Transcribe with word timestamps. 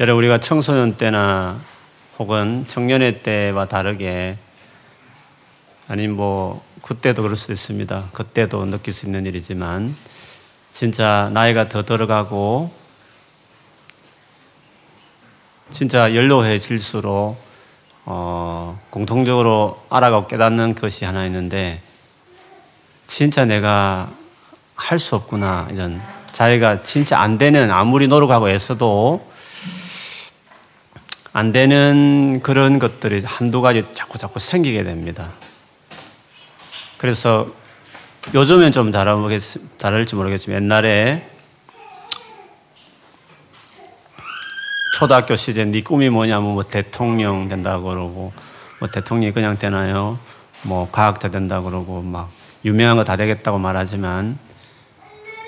여러분 0.00 0.22
우리가 0.22 0.38
청소년 0.38 0.94
때나 0.96 1.58
혹은 2.20 2.64
청년의 2.68 3.24
때와 3.24 3.66
다르게 3.66 4.38
아니 5.88 6.06
뭐 6.06 6.64
그때도 6.82 7.22
그럴 7.22 7.36
수 7.36 7.50
있습니다. 7.50 8.10
그때도 8.12 8.64
느낄 8.66 8.94
수 8.94 9.06
있는 9.06 9.26
일이지만 9.26 9.96
진짜 10.70 11.30
나이가 11.32 11.68
더 11.68 11.84
들어가고 11.84 12.70
진짜 15.72 16.14
연로해질수록 16.14 17.36
어, 18.04 18.80
공통적으로 18.90 19.84
알아가고 19.90 20.28
깨닫는 20.28 20.76
것이 20.76 21.06
하나 21.06 21.26
있는데 21.26 21.82
진짜 23.08 23.44
내가 23.44 24.08
할 24.76 25.00
수 25.00 25.16
없구나 25.16 25.66
이런 25.72 26.00
자기가 26.30 26.84
진짜 26.84 27.18
안 27.18 27.36
되는 27.36 27.72
아무리 27.72 28.06
노력하고 28.06 28.48
애써도 28.48 29.27
안 31.32 31.52
되는 31.52 32.40
그런 32.42 32.78
것들이 32.78 33.22
한두 33.24 33.60
가지 33.60 33.84
자꾸 33.92 34.18
자꾸 34.18 34.38
생기게 34.38 34.82
됩니다. 34.82 35.32
그래서 36.96 37.48
요즘엔 38.34 38.72
좀 38.72 38.90
다를지 38.90 40.14
모르겠지만 40.14 40.62
옛날에 40.62 41.28
초등학교 44.98 45.36
시절 45.36 45.70
네 45.70 45.80
꿈이 45.80 46.08
뭐냐면 46.08 46.54
뭐 46.54 46.64
대통령 46.64 47.48
된다고 47.48 47.84
그러고 47.90 48.32
뭐 48.80 48.88
대통령이 48.90 49.32
그냥 49.32 49.56
되나요? 49.56 50.18
뭐 50.62 50.88
과학자 50.90 51.28
된다고 51.28 51.66
그러고 51.66 52.02
막 52.02 52.30
유명한 52.64 52.96
거 52.96 53.04
다 53.04 53.16
되겠다고 53.16 53.58
말하지만 53.58 54.38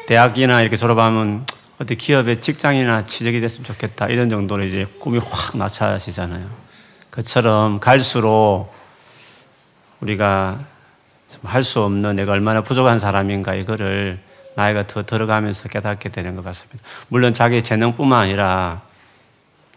대학이나 0.07 0.61
이렇게 0.63 0.77
졸업하면 0.77 1.47
어디 1.81 1.97
기업에 1.97 2.39
직장이나 2.39 3.07
취직이 3.07 3.41
됐으면 3.41 3.65
좋겠다 3.65 4.09
이런 4.09 4.29
정도로 4.29 4.65
이제 4.65 4.87
꿈이 4.99 5.19
확 5.19 5.57
낮춰지잖아요. 5.57 6.47
그처럼 7.09 7.81
갈수록 7.81 8.69
우리가 10.01 10.61
할 11.43 11.65
수 11.65 11.81
없는 11.83 12.17
내가 12.17 12.33
얼마나 12.33 12.61
부족한 12.61 12.99
사람인가 12.99 13.55
이거를 13.55 14.21
나이가 14.57 14.87
더 14.87 15.07
들어가면서 15.07 15.71
깨닫게 15.71 16.11
되는 16.11 16.37
것 16.37 16.45
같습니다. 16.45 16.83
물론 17.09 17.33
자기 17.33 17.63
재능뿐만 17.63 18.21
아니라 18.21 18.83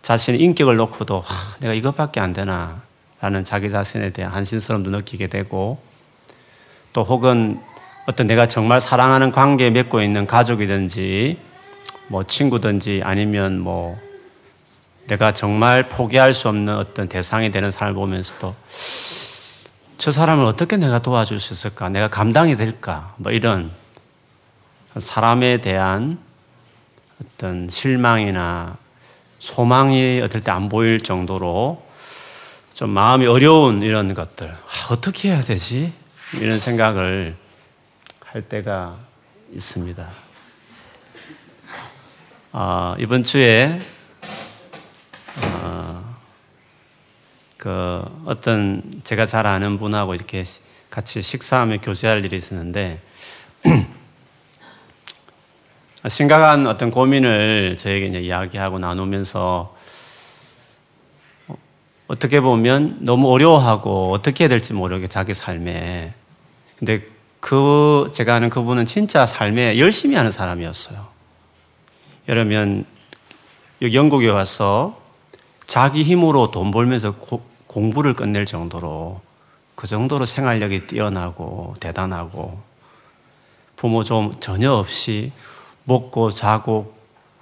자신의 0.02 0.42
인격을 0.42 0.75
놓고도 0.75 1.22
하, 1.22 1.58
내가 1.59 1.73
이것밖에 1.73 2.20
안 2.20 2.33
되나 2.33 2.81
라는 3.22 3.45
자기 3.45 3.70
자신에 3.70 4.09
대한 4.09 4.33
한심스러움도 4.33 4.89
느끼게 4.89 5.27
되고 5.27 5.81
또 6.92 7.03
혹은 7.03 7.61
어떤 8.08 8.27
내가 8.27 8.47
정말 8.47 8.81
사랑하는 8.81 9.31
관계에 9.31 9.70
맺고 9.70 10.02
있는 10.02 10.27
가족이든지 10.27 11.52
뭐 12.14 12.23
친구든지 12.23 13.02
아니면 13.03 13.58
뭐 13.59 14.00
내가 15.08 15.33
정말 15.33 15.89
포기할 15.89 16.36
수 16.36 16.47
없는 16.47 16.78
어떤 16.78 17.09
대상이 17.09 17.50
되는 17.50 17.72
사람을 17.72 17.95
보면서도 17.95 18.53
저 19.97 20.11
사람을 20.11 20.45
어떻게 20.45 20.78
내가 20.78 21.02
도와줄 21.02 21.39
수 21.39 21.53
있을까? 21.53 21.89
내가 21.89 22.09
감당이 22.09 22.55
될까? 22.55 23.16
뭐 23.17 23.31
이런 23.31 23.72
사람에 24.95 25.61
대한 25.61 26.20
어떤 27.20 27.67
실망이나 27.67 28.77
소망이 29.39 30.22
어떨 30.23 30.42
때 30.42 30.52
안 30.52 30.70
보일 30.70 31.00
정도로 31.02 31.83
좀 32.75 32.92
마음이 32.92 33.25
어려운 33.25 33.81
이런 33.81 34.14
것들. 34.14 34.52
아, 34.52 34.94
어떻게 34.94 35.31
해야 35.31 35.44
되지? 35.44 35.92
이런 36.39 36.59
생각을 36.59 37.36
할 38.23 38.42
때가 38.44 38.98
있습니다. 39.52 40.22
어, 42.55 42.93
이번 42.99 43.23
주에 43.23 43.79
어, 45.41 46.15
그 47.57 48.03
어떤 48.25 49.01
제가 49.03 49.25
잘 49.25 49.47
아는 49.47 49.79
분하고 49.79 50.13
이렇게 50.13 50.43
같이 50.91 51.23
식사하며 51.23 51.77
교제할 51.77 52.23
일이 52.23 52.35
있었는데 52.35 53.02
심각한 56.08 56.67
어떤 56.67 56.92
고민을 56.92 57.75
저에게 57.75 58.05
이제 58.05 58.21
이야기하고 58.21 58.77
나누면서 58.77 59.75
어떻게 62.05 62.39
보면 62.39 62.97
너무 62.99 63.31
어려워하고 63.31 64.11
어떻게 64.11 64.43
해야 64.43 64.49
될지 64.49 64.73
모르게 64.73 65.08
자기 65.08 65.33
삶에 65.33 66.13
근데 66.77 67.02
그 67.39 68.11
제가 68.13 68.36
아는 68.36 68.52
그분은 68.52 68.86
진짜 68.86 69.25
삶에 69.25 69.80
열심히 69.80 70.15
하는 70.15 70.30
사람이었어요. 70.30 71.12
여러분 72.30 72.86
여기 73.82 73.98
영국에 73.98 74.30
와서 74.30 74.98
자기 75.66 76.04
힘으로 76.04 76.52
돈 76.52 76.72
벌면서 76.72 77.16
고, 77.16 77.44
공부를 77.67 78.14
끝낼 78.14 78.45
정도로 78.45 79.22
그 79.76 79.88
정도로 79.88 80.26
생활력이 80.26 80.88
뛰어나고 80.88 81.76
대단하고 81.82 82.61
부모 83.76 84.04
좀 84.04 84.34
전혀 84.39 84.72
없이 84.72 85.34
먹고 85.84 86.32
자고 86.32 86.95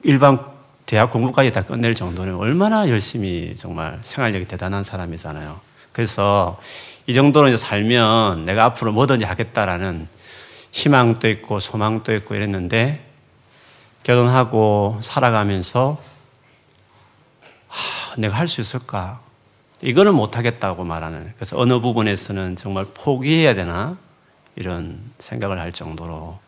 일반 0.03 0.40
대학 0.88 1.12
공부까지 1.12 1.52
다 1.52 1.62
끝낼 1.62 1.94
정도는 1.94 2.36
얼마나 2.36 2.90
열심히 2.90 3.53
정말 3.56 4.00
생활력이 4.02 4.46
대단한 4.46 4.84
사람이잖아요. 4.84 5.59
그래서 5.92 6.59
이 7.06 7.13
정도로 7.13 7.56
살면 7.56 8.46
내가 8.46 8.66
앞으로 8.66 8.94
뭐든지 8.94 9.25
하겠다라는 9.25 10.08
희망도 10.72 11.30
있고 11.30 11.59
소망도 11.59 12.16
있고 12.16 12.34
이랬는데 12.34 13.10
결혼하고 14.03 15.00
살아가면서 15.01 16.01
하, 17.67 18.16
내가 18.17 18.35
할 18.38 18.47
수 18.47 18.62
있을까? 18.62 19.22
이거는 19.81 20.13
못하겠다고 20.13 20.84
말하는. 20.84 21.34
그래서 21.35 21.57
어느 21.59 21.79
부분에서는 21.79 22.56
정말 22.56 22.85
포기해야 22.85 23.56
되나? 23.56 23.97
이런 24.56 25.12
생각을 25.17 25.59
할 25.59 25.72
정도로 25.72 26.39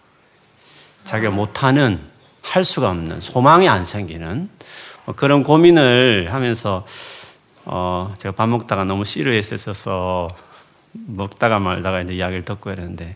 자기가 1.03 1.31
못하는, 1.31 2.00
할 2.41 2.66
수가 2.66 2.90
없는, 2.90 3.22
소망이 3.22 3.68
안 3.70 3.85
생기는 3.85 4.50
뭐 5.06 5.16
그런 5.16 5.44
고민을 5.44 6.34
하면서 6.34 6.85
어, 7.66 8.14
제가 8.18 8.35
밥 8.35 8.47
먹다가 8.47 8.84
너무 8.84 9.06
씨르했었어서 9.06 10.28
먹다가 10.91 11.59
말다가 11.59 12.02
이제 12.02 12.14
이야기를 12.14 12.46
듣고 12.46 12.72
이랬는데 12.72 13.16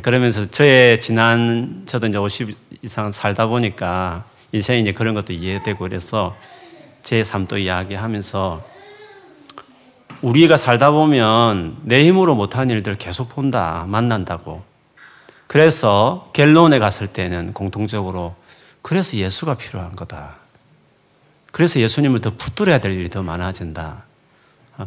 그러면서 0.00 0.50
저의 0.50 1.00
지난 1.00 1.82
저도 1.84 2.06
이제 2.06 2.16
50 2.16 2.56
이상 2.82 3.12
살다 3.12 3.46
보니까 3.46 4.24
인생에 4.52 4.80
이제 4.80 4.92
그런 4.92 5.12
것도 5.14 5.34
이해되고 5.34 5.78
그래서 5.80 6.34
제 7.02 7.22
삶도 7.24 7.58
이야기하면서 7.58 8.64
우리가 10.22 10.56
살다 10.56 10.92
보면 10.92 11.78
내 11.82 12.06
힘으로 12.06 12.34
못한 12.34 12.70
일들 12.70 12.94
계속 12.94 13.28
본다, 13.28 13.84
만난다고. 13.88 14.62
그래서 15.46 16.30
갤론에 16.32 16.78
갔을 16.78 17.06
때는 17.06 17.52
공통적으로 17.52 18.34
그래서 18.80 19.16
예수가 19.16 19.56
필요한 19.56 19.94
거다. 19.94 20.36
그래서 21.50 21.80
예수님을 21.80 22.20
더 22.20 22.30
붙들어야 22.30 22.78
될 22.78 22.92
일이 22.92 23.10
더 23.10 23.22
많아진다. 23.22 24.04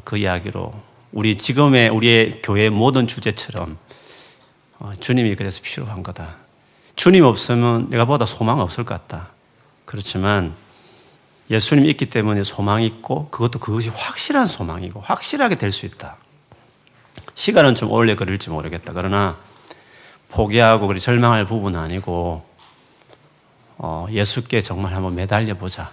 그 0.03 0.17
이야기로 0.17 0.73
우리 1.11 1.37
지금의 1.37 1.89
우리의 1.89 2.39
교회 2.41 2.69
모든 2.69 3.05
주제처럼 3.05 3.73
어, 3.73 3.77
주님이 4.99 5.35
그래서 5.35 5.61
필요한 5.61 6.03
거다. 6.03 6.35
주님 6.95 7.23
없으면 7.23 7.89
내가 7.89 8.05
보다 8.05 8.25
소망 8.25 8.59
없을 8.59 8.83
것 8.83 8.95
같다. 8.95 9.29
그렇지만 9.85 10.53
예수님이 11.49 11.89
있기 11.91 12.07
때문에 12.07 12.43
소망이 12.43 12.85
있고 12.87 13.29
그것도 13.29 13.59
그것이 13.59 13.89
확실한 13.89 14.47
소망이고 14.47 15.01
확실하게 15.01 15.55
될 15.55 15.71
수 15.71 15.85
있다. 15.85 16.17
시간은 17.35 17.75
좀 17.75 17.91
오래 17.91 18.15
걸릴지 18.15 18.49
모르겠다. 18.49 18.93
그러나 18.93 19.37
포기하고 20.29 20.87
그리 20.87 20.99
절망할 20.99 21.45
부분은 21.45 21.79
아니고 21.79 22.45
어, 23.77 24.07
예수께 24.09 24.61
정말 24.61 24.93
한번 24.93 25.15
매달려 25.15 25.53
보자. 25.55 25.91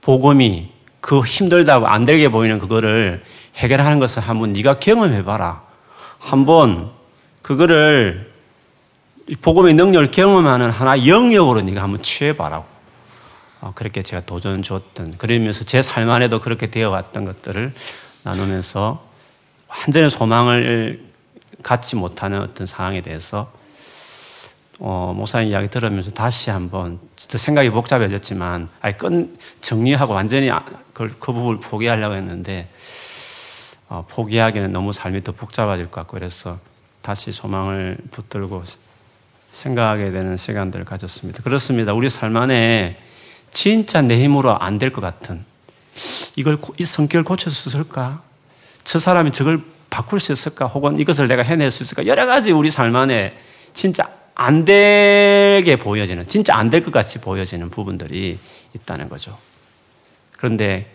복음이 0.00 0.72
그 1.00 1.20
힘들다고 1.20 1.86
안 1.86 2.04
되게 2.04 2.28
보이는 2.28 2.58
그거를 2.58 3.24
해결하는 3.56 3.98
것을 3.98 4.22
한번 4.22 4.52
네가 4.52 4.78
경험해 4.78 5.24
봐라. 5.24 5.62
한번 6.18 6.90
그거를 7.46 8.28
복음의 9.40 9.74
능력을 9.74 10.10
경험하는 10.10 10.70
하나 10.70 11.06
영역으로 11.06 11.62
네가 11.62 11.80
한번 11.80 12.02
취해 12.02 12.36
봐라고. 12.36 12.64
어, 13.60 13.72
그렇게 13.76 14.02
제가 14.02 14.26
도전 14.26 14.62
줬던 14.62 15.12
그러면서 15.16 15.62
제 15.62 15.80
삶 15.80 16.10
안에도 16.10 16.40
그렇게 16.40 16.72
되어 16.72 16.90
왔던 16.90 17.24
것들을 17.24 17.72
나누면서 18.24 19.06
완전히 19.68 20.10
소망을 20.10 21.04
갖지 21.62 21.94
못하는 21.94 22.42
어떤 22.42 22.66
상황에 22.66 23.00
대해서 23.00 23.52
어, 24.80 25.14
목사님 25.16 25.50
이야기 25.50 25.68
들으면서 25.68 26.10
다시 26.10 26.50
한번 26.50 26.98
생각이 27.16 27.70
복잡해졌지만 27.70 28.68
아예 28.80 28.92
끝 28.92 29.38
정리하고 29.60 30.14
완전히 30.14 30.50
아, 30.50 30.64
그, 30.92 31.14
그 31.20 31.32
부분을 31.32 31.60
포기하려고 31.60 32.16
했는데 32.16 32.68
어, 33.88 34.04
포기하기는 34.08 34.72
너무 34.72 34.92
삶이 34.92 35.22
더 35.22 35.30
복잡해질 35.30 35.92
것 35.92 36.00
같고 36.00 36.16
그래서 36.16 36.58
다시 37.06 37.30
소망을 37.30 37.96
붙들고 38.10 38.64
생각하게 39.52 40.10
되는 40.10 40.36
시간들을 40.36 40.84
가졌습니다. 40.84 41.40
그렇습니다. 41.44 41.92
우리 41.94 42.10
삶 42.10 42.36
안에 42.36 42.98
진짜 43.52 44.02
내 44.02 44.20
힘으로 44.24 44.58
안 44.58 44.80
될 44.80 44.90
것 44.90 45.00
같은 45.02 45.44
이걸 46.34 46.58
이 46.78 46.84
성격을 46.84 47.22
고칠 47.22 47.52
수 47.52 47.68
있을까? 47.68 48.22
저 48.82 48.98
사람이 48.98 49.30
저걸 49.30 49.60
바꿀 49.88 50.18
수 50.18 50.32
있을까? 50.32 50.66
혹은 50.66 50.98
이것을 50.98 51.28
내가 51.28 51.42
해낼 51.42 51.70
수 51.70 51.84
있을까? 51.84 52.06
여러 52.06 52.26
가지 52.26 52.50
우리 52.50 52.70
삶 52.70 52.96
안에 52.96 53.38
진짜 53.72 54.10
안 54.34 54.64
되게 54.64 55.76
보여지는, 55.76 56.26
진짜 56.26 56.56
안 56.56 56.70
될 56.70 56.82
것 56.82 56.90
같이 56.90 57.20
보여지는 57.20 57.70
부분들이 57.70 58.36
있다는 58.74 59.08
거죠. 59.08 59.38
그런데 60.36 60.92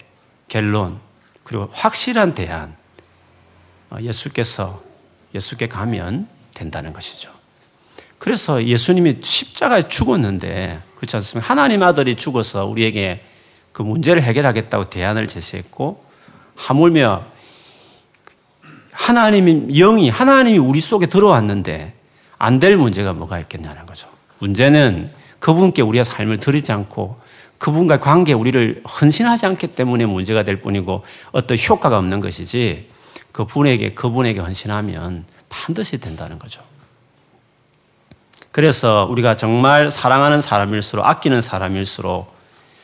결론, 0.50 1.00
그리고 1.46 1.70
확실한 1.72 2.36
대안, 2.36 2.76
어, 3.90 3.96
예수께서 4.02 4.91
예수께 5.34 5.68
가면 5.68 6.28
된다는 6.54 6.94
것이죠. 6.94 7.32
그래서 8.18 8.64
예수님이 8.64 9.18
십자가에 9.22 9.88
죽었는데, 9.88 10.82
그렇지 10.96 11.16
않습니까? 11.16 11.50
하나님 11.50 11.82
아들이 11.82 12.16
죽어서 12.16 12.66
우리에게 12.66 13.24
그 13.72 13.82
문제를 13.82 14.22
해결하겠다고 14.22 14.90
대안을 14.90 15.28
제시했고, 15.28 16.04
하물며 16.56 17.26
하나님이 18.92 19.74
영이 19.74 20.10
하나님이 20.10 20.58
우리 20.60 20.80
속에 20.82 21.08
들어왔는데 21.08 21.94
안 22.38 22.60
될 22.60 22.78
문제가 22.78 23.14
뭐가 23.14 23.40
있겠냐는 23.40 23.86
거죠. 23.86 24.08
문제는 24.40 25.12
그분께 25.40 25.82
우리의 25.82 26.06
삶을 26.06 26.38
드리지 26.38 26.72
않고 26.72 27.20
그분과 27.58 28.00
관계에 28.00 28.34
우리를 28.34 28.84
헌신하지 28.84 29.46
않기 29.48 29.68
때문에 29.68 30.06
문제가 30.06 30.44
될 30.44 30.60
뿐이고 30.60 31.04
어떤 31.32 31.58
효과가 31.58 31.98
없는 31.98 32.20
것이지 32.20 32.90
그분에게 33.32 33.94
그분에게 33.94 34.40
헌신하면 34.40 35.26
반드시 35.50 36.00
된다는 36.00 36.40
거죠. 36.40 36.62
그래서 38.52 39.08
우리가 39.10 39.36
정말 39.38 39.92
사랑하는 39.92 40.42
사람일수록 40.42 41.06
아끼는 41.06 41.42
사람일수록 41.42 42.36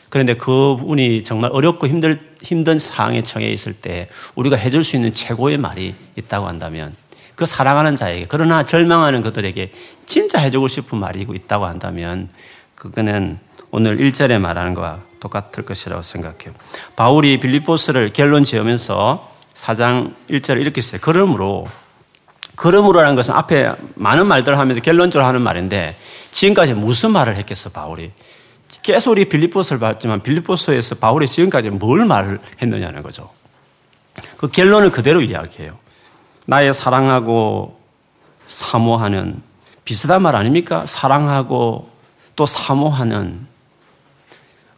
그런데 0.10 0.36
그분이 0.36 1.24
정말 1.24 1.52
어렵고 1.52 1.88
힘들, 1.88 2.36
힘든 2.42 2.80
상황에 2.80 3.22
처해 3.22 3.50
있을 3.50 3.74
때 3.74 4.08
우리가 4.36 4.56
해줄 4.56 4.84
수 4.84 4.96
있는 4.96 5.14
최고의 5.14 5.58
말이 5.58 5.96
있다고 6.16 6.48
한다면 6.48 6.96
그 7.36 7.46
사랑하는 7.46 7.96
자에게 7.96 8.26
그러나 8.30 8.64
절망하는 8.64 9.22
그들에게 9.22 9.72
진짜 10.06 10.40
해주고 10.40 10.70
싶은 10.70 10.98
말이 10.98 11.28
있다고 11.30 11.66
한다면 11.66 12.30
그거는 12.76 13.40
오늘 13.70 13.98
1절에 13.98 14.40
말하는 14.40 14.74
것과 14.74 15.04
똑같을 15.20 15.66
것이라고 15.66 16.02
생각해요. 16.02 16.54
바울이 16.96 17.40
빌립보스를 17.40 18.14
결론 18.14 18.44
지으면서 18.44 19.37
4장 19.58 20.14
1절에 20.30 20.62
이렇게 20.62 20.82
써요. 20.82 21.02
그러므로 21.04 21.68
그러므로라는 22.56 23.16
것은 23.16 23.34
앞에 23.34 23.74
많은 23.96 24.26
말들을 24.28 24.58
하면서 24.58 24.82
결론적으로 24.82 25.28
하는 25.28 25.42
말인데 25.42 25.98
지금까지 26.32 26.74
무슨 26.74 27.12
말을 27.12 27.36
했겠어 27.36 27.70
바울이 27.70 28.12
계속 28.82 29.12
우리 29.12 29.26
빌립보스를 29.30 29.80
봤지만 29.80 30.22
빌립보스에서 30.22 30.96
바울이 30.96 31.28
지금까지 31.28 31.70
뭘 31.70 32.06
말을 32.06 32.40
했느냐는 32.62 33.04
거죠. 33.04 33.30
그 34.38 34.50
결론을 34.50 34.92
그대로 34.92 35.22
이야기해요. 35.22 35.78
나의 36.46 36.74
사랑하고 36.74 37.80
사모하는 38.46 39.42
비슷한 39.86 40.22
말 40.22 40.36
아닙니까? 40.36 40.86
사랑하고 40.86 41.90
또 42.36 42.46
사모하는 42.46 43.46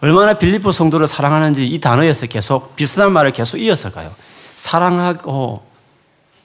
얼마나 0.02 0.34
빌립보 0.34 0.72
성도를 0.72 1.08
사랑하는지 1.08 1.66
이 1.68 1.80
단어에서 1.80 2.28
계속 2.28 2.76
비슷한 2.76 3.12
말을 3.12 3.32
계속 3.32 3.58
이어서 3.58 3.92
가요. 3.92 4.14
사랑하고 4.60 5.64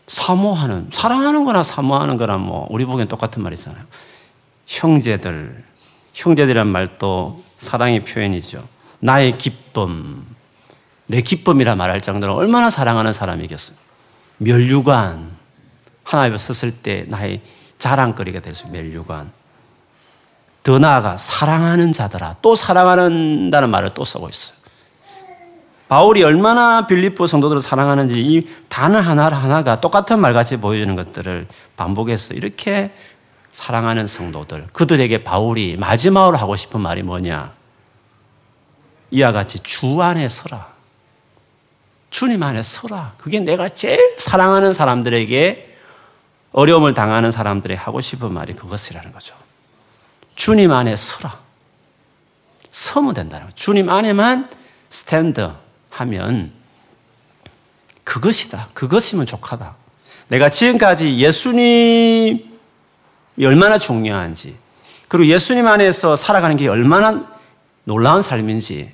사모하는 0.06 0.90
사랑하는 0.93 1.44
거나 1.44 1.64
사모하는 1.64 2.16
거나 2.16 2.37
뭐 2.37 2.66
우리 2.70 2.84
보기엔 2.84 3.08
똑같은 3.08 3.43
말이잖아요. 3.43 3.82
형제들 4.66 5.64
형제들이란 6.12 6.69
말도 6.69 7.43
사랑의 7.58 8.02
표현이죠. 8.02 8.62
나의 9.00 9.37
기쁨, 9.37 10.25
내 11.06 11.22
기쁨이라 11.22 11.75
말할 11.75 12.00
정도로 12.00 12.37
얼마나 12.37 12.70
사랑하는 12.70 13.12
사람이겠어요. 13.12 13.76
멸류관, 14.38 15.31
하나님을 16.05 16.38
썼을 16.38 16.72
때 16.82 17.05
나의 17.08 17.40
자랑거리가 17.78 18.40
될 18.40 18.55
수, 18.55 18.69
멸류관. 18.69 19.32
더 20.62 20.78
나아가 20.78 21.16
사랑하는 21.16 21.93
자들아. 21.93 22.37
또 22.40 22.55
사랑한다는 22.55 23.70
말을 23.70 23.93
또 23.93 24.05
쓰고 24.05 24.28
있어요. 24.28 24.63
바울이 25.89 26.23
얼마나 26.23 26.87
빌립보 26.87 27.27
성도들을 27.27 27.61
사랑하는지 27.61 28.19
이 28.19 28.49
단어 28.69 28.99
하나 28.99 29.29
하나가 29.29 29.81
똑같은 29.81 30.19
말같이 30.19 30.57
보여주는 30.57 30.95
것들을 30.97 31.47
반복해서 31.77 32.35
이렇게 32.35 32.93
사랑하는 33.53 34.09
성도들, 34.09 34.69
그들에게 34.73 35.23
바울이 35.23 35.77
마지막으로 35.77 36.37
하고 36.37 36.57
싶은 36.57 36.81
말이 36.81 37.03
뭐냐? 37.03 37.53
이와 39.13 39.31
같이 39.31 39.61
주 39.61 40.03
안에 40.03 40.29
서라. 40.29 40.75
주님 42.11 42.43
안에 42.43 42.63
서라. 42.63 43.13
그게 43.19 43.39
내가 43.41 43.69
제일 43.69 44.17
사랑하는 44.19 44.75
사람들에게 44.75 45.77
어려움을 46.53 46.95
당하는 46.95 47.31
사람들이 47.31 47.75
하고 47.75 48.01
싶은 48.01 48.33
말이 48.33 48.55
그것이라는 48.55 49.13
거죠. 49.13 49.37
주님 50.35 50.73
안에 50.73 50.97
서라. 50.97 51.39
서면 52.71 53.15
된다는 53.15 53.47
거죠. 53.47 53.57
주님 53.57 53.89
안에만 53.89 54.51
스탠드 54.91 55.53
하면 55.94 56.52
그것이다. 58.02 58.69
그것이면 58.75 59.26
족하다. 59.26 59.75
내가 60.29 60.49
지금까지 60.50 61.19
예수님 61.19 62.52
얼마나 63.41 63.79
중요한지, 63.79 64.56
그리고 65.08 65.26
예수님 65.32 65.67
안에서 65.67 66.17
살아가는 66.17 66.56
게 66.56 66.69
얼마나 66.69 67.32
놀라운 67.85 68.23
삶인지, 68.23 68.93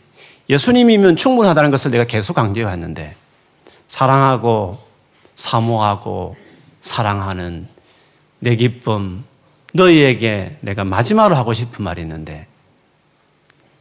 예수님이면 0.49 1.17
충분하다는 1.17 1.71
것을 1.71 1.91
내가 1.91 2.05
계속 2.05 2.35
강조해 2.35 2.65
왔는데, 2.67 3.17
사랑하고, 3.87 4.79
사모하고, 5.37 6.37
사랑하는 6.81 7.69
내 8.41 8.57
기쁨, 8.57 9.25
너희에게 9.73 10.59
내가 10.61 10.85
마지막으로 10.85 11.37
하고 11.37 11.53
싶은 11.53 11.85
말이 11.85 12.03
있는데, 12.03 12.47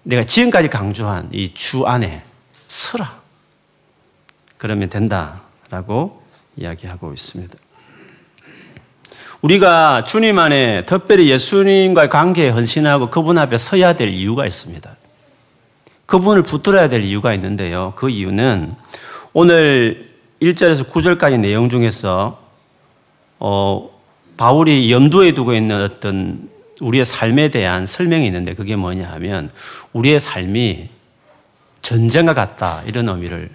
내가 0.04 0.24
지금까지 0.24 0.70
강조한 0.70 1.30
이 1.32 1.54
주 1.54 1.86
안에 1.86 2.24
서라. 2.70 3.20
그러면 4.58 4.90
된다 4.90 5.42
라고 5.70 6.24
이야기하고 6.56 7.12
있습니다. 7.12 7.58
우리가 9.42 10.04
주님 10.04 10.38
안에 10.38 10.86
특별히 10.86 11.30
예수님과의 11.30 12.10
관계에 12.10 12.50
헌신하고 12.50 13.10
그분 13.10 13.38
앞에 13.38 13.58
서야 13.58 13.94
될 13.94 14.10
이유가 14.10 14.46
있습니다. 14.46 14.96
그분을 16.06 16.44
붙들어야 16.44 16.90
될 16.90 17.04
이유가 17.04 17.34
있는데요. 17.34 17.94
그 17.96 18.10
이유는 18.10 18.74
오늘 19.34 20.10
1절에서 20.42 20.90
9절까지 20.90 21.40
내용 21.40 21.70
중에서 21.70 22.42
어, 23.40 23.90
바울이 24.38 24.92
염두에 24.92 25.34
두고 25.34 25.54
있는 25.54 25.82
어떤 25.82 26.50
우리의 26.82 27.06
삶에 27.06 27.50
대한 27.50 27.86
설명이 27.86 28.26
있는데 28.28 28.54
그게 28.54 28.76
뭐냐 28.76 29.10
하면 29.12 29.52
우리의 29.94 30.20
삶이 30.20 30.90
전쟁과 31.82 32.34
같다 32.34 32.84
이런 32.86 33.10
의미를 33.10 33.50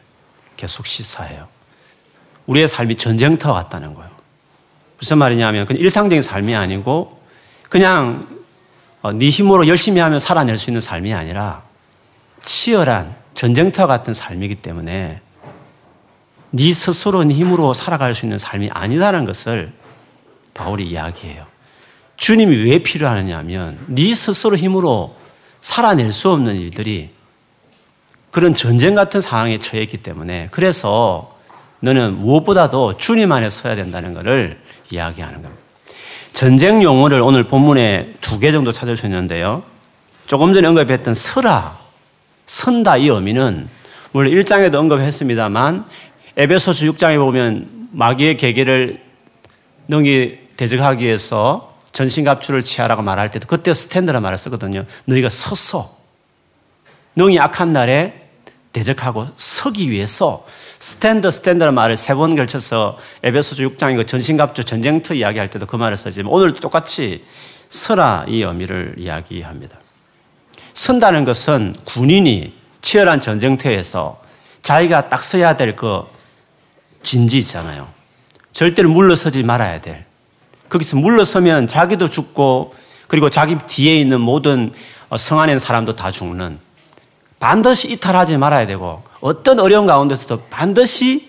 계속 0.56 0.86
시사해요. 0.86 1.48
우리의 2.46 2.68
삶이 2.68 2.96
전쟁터 2.96 3.52
같다는 3.52 3.94
거예요. 3.94 4.10
무슨 4.98 5.18
말이냐면 5.18 5.66
그냥 5.66 5.80
일상적인 5.80 6.22
삶이 6.22 6.54
아니고 6.54 7.20
그냥 7.68 8.28
어, 9.02 9.12
네 9.12 9.28
힘으로 9.28 9.68
열심히 9.68 10.00
하면 10.00 10.18
살아낼 10.18 10.56
수 10.56 10.70
있는 10.70 10.80
삶이 10.80 11.12
아니라 11.12 11.62
치열한 12.40 13.14
전쟁터 13.34 13.86
같은 13.86 14.14
삶이기 14.14 14.56
때문에 14.56 15.20
네 16.50 16.72
스스로 16.72 17.24
네 17.24 17.34
힘으로 17.34 17.74
살아갈 17.74 18.14
수 18.14 18.24
있는 18.26 18.38
삶이 18.38 18.70
아니다라는 18.72 19.26
것을 19.26 19.72
바울이 20.54 20.84
이야기해요. 20.84 21.46
주님이 22.16 22.56
왜 22.64 22.78
필요하느냐 22.78 23.38
하면 23.38 23.78
네 23.88 24.14
스스로 24.14 24.56
힘으로 24.56 25.16
살아낼 25.60 26.12
수 26.12 26.30
없는 26.30 26.56
일들이 26.56 27.13
그런 28.34 28.52
전쟁 28.52 28.96
같은 28.96 29.20
상황에 29.20 29.58
처해 29.58 29.84
있기 29.84 29.98
때문에 29.98 30.48
그래서 30.50 31.36
너는 31.78 32.18
무엇보다도 32.18 32.96
주님 32.96 33.30
안에 33.30 33.48
서야 33.48 33.76
된다는 33.76 34.12
것을 34.12 34.58
이야기하는 34.90 35.40
겁니다. 35.40 35.62
전쟁 36.32 36.82
용어를 36.82 37.20
오늘 37.20 37.44
본문에 37.44 38.14
두 38.20 38.40
개 38.40 38.50
정도 38.50 38.72
찾을 38.72 38.96
수 38.96 39.06
있는데요. 39.06 39.62
조금 40.26 40.52
전에 40.52 40.66
언급했던 40.66 41.14
서라, 41.14 41.78
선다 42.46 42.96
이 42.96 43.06
의미는 43.06 43.68
물론 44.10 44.32
1장에도 44.32 44.74
언급했습니다만 44.74 45.84
에베소서 46.36 46.86
6장에 46.86 47.18
보면 47.18 47.88
마귀의 47.92 48.36
계계를 48.36 49.00
능히 49.86 50.40
대적하기 50.56 51.04
위해서 51.04 51.76
전신갑주를 51.92 52.64
취하라고 52.64 53.02
말할 53.02 53.30
때도 53.30 53.46
그때 53.46 53.72
스탠드라 53.72 54.18
말을 54.18 54.36
쓰거든요. 54.38 54.86
너희가 55.04 55.28
서서 55.28 55.96
능히 57.14 57.38
악한 57.38 57.72
날에 57.72 58.23
대적하고 58.74 59.28
서기 59.36 59.90
위해서 59.90 60.44
스탠드 60.80 61.30
스탠드라는 61.30 61.74
말을 61.74 61.96
세 61.96 62.14
번 62.14 62.36
걸쳐서 62.36 62.98
에베소서 63.22 63.62
6장이고 63.62 64.06
전신갑주 64.06 64.64
전쟁터 64.64 65.14
이야기할 65.14 65.48
때도 65.48 65.64
그 65.66 65.76
말을 65.76 65.96
쓰지만 65.96 66.30
오늘도 66.32 66.60
똑같이 66.60 67.24
서라 67.70 68.26
이 68.28 68.42
의미를 68.42 68.94
이야기합니다. 68.98 69.78
선다는 70.74 71.24
것은 71.24 71.74
군인이 71.84 72.52
치열한 72.82 73.20
전쟁터에서 73.20 74.20
자기가 74.62 75.08
딱 75.08 75.22
서야 75.24 75.56
될 75.56 75.74
그 75.76 76.02
진지 77.02 77.38
있잖아요. 77.38 77.88
절대로 78.52 78.88
물러서지 78.90 79.42
말아야 79.42 79.80
될. 79.80 80.04
거기서 80.68 80.96
물러서면 80.96 81.68
자기도 81.68 82.08
죽고 82.08 82.74
그리고 83.06 83.30
자기 83.30 83.56
뒤에 83.66 84.00
있는 84.00 84.20
모든 84.20 84.72
어, 85.10 85.18
성 85.18 85.38
안에 85.40 85.52
있는 85.52 85.58
사람도 85.58 85.94
다 85.96 86.10
죽는 86.10 86.58
반드시 87.38 87.90
이탈하지 87.92 88.36
말아야 88.38 88.66
되고 88.66 89.02
어떤 89.20 89.60
어려운 89.60 89.86
가운데서도 89.86 90.42
반드시 90.50 91.28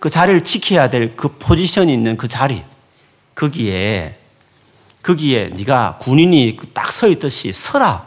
그 0.00 0.10
자리를 0.10 0.42
지켜야 0.44 0.90
될 0.90 1.16
그 1.16 1.28
포지션이 1.38 1.92
있는 1.92 2.16
그 2.16 2.28
자리 2.28 2.62
거기에 3.34 4.18
거기에 5.02 5.50
네가 5.54 5.98
군인이 6.00 6.56
그 6.56 6.66
딱서 6.68 7.08
있듯이 7.08 7.52
서라. 7.52 8.06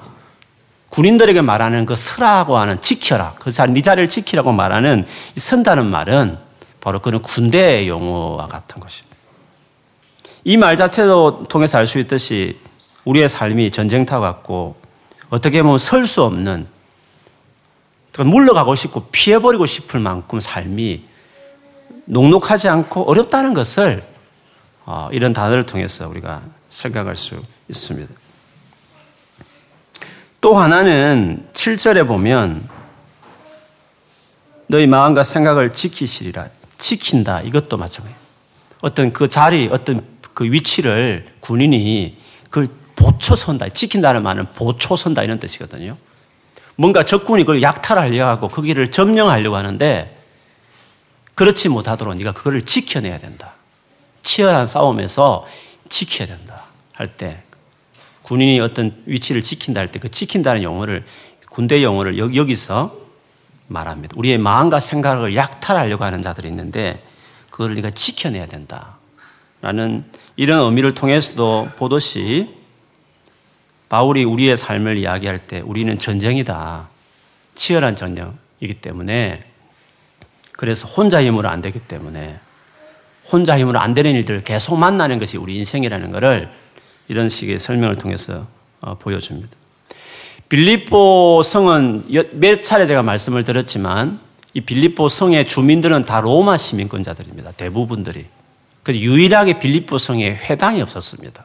군인들에게 0.89 1.41
말하는 1.41 1.86
그 1.86 1.94
서라고 1.96 2.58
하는 2.58 2.79
지켜라. 2.79 3.34
그 3.38 3.51
자리, 3.51 3.74
네 3.74 3.82
자리를 3.82 4.08
지키라고 4.08 4.53
말하는 4.53 5.05
선다는 5.36 5.86
말은 5.88 6.38
바로 6.79 7.01
그런 7.01 7.22
군대의 7.22 7.89
용어와 7.89 8.48
같은 8.48 8.79
것입니다. 8.79 9.15
이 10.46 10.55
말 10.58 10.77
자체도 10.77 11.44
통해서 11.50 11.79
알 11.79 11.88
수 11.88 12.00
있듯이 12.00 12.60
우리의 13.03 13.27
삶이 13.27 13.72
전쟁터 13.72 14.20
같고 14.22 14.77
어떻게 15.29 15.62
보면 15.63 15.79
설 15.79 16.08
수 16.08 16.24
없는 16.24 16.67
물러가고 18.24 18.75
싶고 18.75 19.07
피해버리고 19.12 19.65
싶을 19.65 20.00
만큼 20.00 20.39
삶이 20.39 21.03
녹록하지 22.05 22.69
않고 22.69 23.10
어렵다는 23.10 23.53
것을 23.53 24.03
어, 24.86 25.10
이런 25.12 25.34
단어를 25.34 25.65
통해서 25.65 26.07
우리가 26.07 26.43
생각할 26.69 27.15
수 27.15 27.41
있습니다. 27.67 28.13
또 30.39 30.55
하나는 30.55 31.48
7절에 31.53 32.05
보면 32.07 32.69
너희 34.67 34.86
마음과 34.86 35.24
생각을 35.24 35.74
지키시리라. 35.74 36.50
지킨다. 36.77 37.41
이것도 37.41 37.77
마찬가지예요. 37.77 38.25
어떤 38.81 39.12
그 39.12 39.27
자리, 39.27 39.67
어떤 39.72 40.05
그 40.34 40.43
위치를 40.43 41.25
군인이 41.39 42.17
그걸 42.50 42.67
보초선다. 42.95 43.69
지킨다는 43.69 44.22
말은 44.22 44.53
보초선다 44.53 45.24
이런 45.24 45.39
뜻이거든요. 45.39 45.95
뭔가 46.75 47.03
적군이 47.03 47.44
그걸 47.44 47.62
약탈하려고 47.62 48.29
하고 48.29 48.48
거기를 48.50 48.91
점령하려고 48.91 49.55
하는데 49.55 50.12
그렇지 51.36 51.70
못하도록 51.70 52.15
네가 52.15 52.32
그거를 52.34 52.62
지켜내야 52.62 53.17
된다. 53.20 53.53
치열한 54.24 54.67
싸움에서 54.67 55.46
지켜야 55.89 56.27
된다. 56.27 56.63
할 56.94 57.17
때 57.17 57.44
군인이 58.24 58.60
어떤 58.60 59.03
위치를 59.05 59.41
지킨다 59.41 59.82
할 59.82 59.91
때 59.91 60.00
그 60.00 60.10
지킨다는 60.10 60.63
용어를 60.63 61.05
군대 61.50 61.84
용어를 61.84 62.17
여기서 62.17 62.96
말합니다. 63.67 64.13
우리의 64.17 64.38
마음과 64.38 64.79
생각을 64.79 65.36
약탈하려고 65.36 66.03
하는 66.03 66.22
자들이 66.22 66.48
있는데 66.50 67.03
그걸 67.50 67.75
네가 67.75 67.91
지켜내야 67.91 68.48
된다. 68.48 68.98
라는 69.62 70.03
이런 70.36 70.60
의미를 70.62 70.94
통해서도 70.94 71.70
보듯이 71.77 72.53
바울이 73.89 74.24
우리의 74.24 74.58
삶을 74.58 74.98
이야기할 74.98 75.42
때 75.42 75.62
우리는 75.63 75.98
전쟁이다. 75.98 76.89
치열한 77.56 77.96
전쟁이기 77.96 78.75
때문에 78.82 79.44
그래서 80.51 80.88
혼자 80.88 81.22
힘으로 81.24 81.50
안 81.50 81.62
되기 81.62 81.80
때문에 81.80 82.39
혼자 83.32 83.58
힘으로 83.58 83.80
안 83.80 83.94
되는 83.94 84.13
일들을 84.13 84.44
계속 84.44 84.77
만나는 84.77 85.20
것이 85.20 85.38
우리 85.38 85.58
인생이라는 85.58 86.12
것을 86.12 86.50
이런 87.08 87.30
식의 87.30 87.60
설명을 87.60 87.98
통해서 87.98 88.48
어, 88.82 88.96
보여줍니다. 88.98 89.50
빌립보 90.50 91.42
성은 91.44 92.06
몇 92.34 92.62
차례 92.62 92.86
제가 92.86 93.01
말씀을 93.01 93.44
드렸지만 93.44 94.20
이 94.54 94.62
빌립보 94.62 95.10
성의 95.10 95.48
주민들은 95.48 96.06
다 96.06 96.22
로마 96.22 96.56
시민권자들입니다. 96.56 97.54
대부분들이. 97.54 98.25
그 98.84 98.96
유일하게 98.96 99.60
빌립보 99.60 99.98
성에 99.98 100.30
회당이 100.30 100.82
없었습니다. 100.82 101.45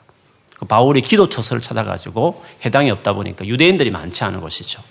그 0.61 0.67
바울이 0.67 1.01
기도처서를 1.01 1.63
찾아가지고 1.63 2.45
해당이 2.67 2.91
없다 2.91 3.15
보니까 3.15 3.47
유대인들이 3.47 3.91
많지 3.91 4.25
않은 4.25 4.43
곳이죠. 4.43 4.83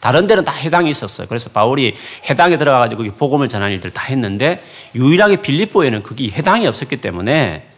다른 0.00 0.26
데는 0.26 0.42
다 0.42 0.52
해당이 0.52 0.88
있었어요. 0.88 1.26
그래서 1.28 1.50
바울이 1.50 1.94
해당에 2.30 2.56
들어가가지고 2.56 3.04
복음을 3.18 3.46
전하는 3.46 3.74
일들 3.74 3.90
다 3.90 4.04
했는데 4.04 4.64
유일하게 4.94 5.42
빌립보에는 5.42 6.02
그게 6.02 6.30
해당이 6.30 6.66
없었기 6.66 7.02
때문에 7.02 7.68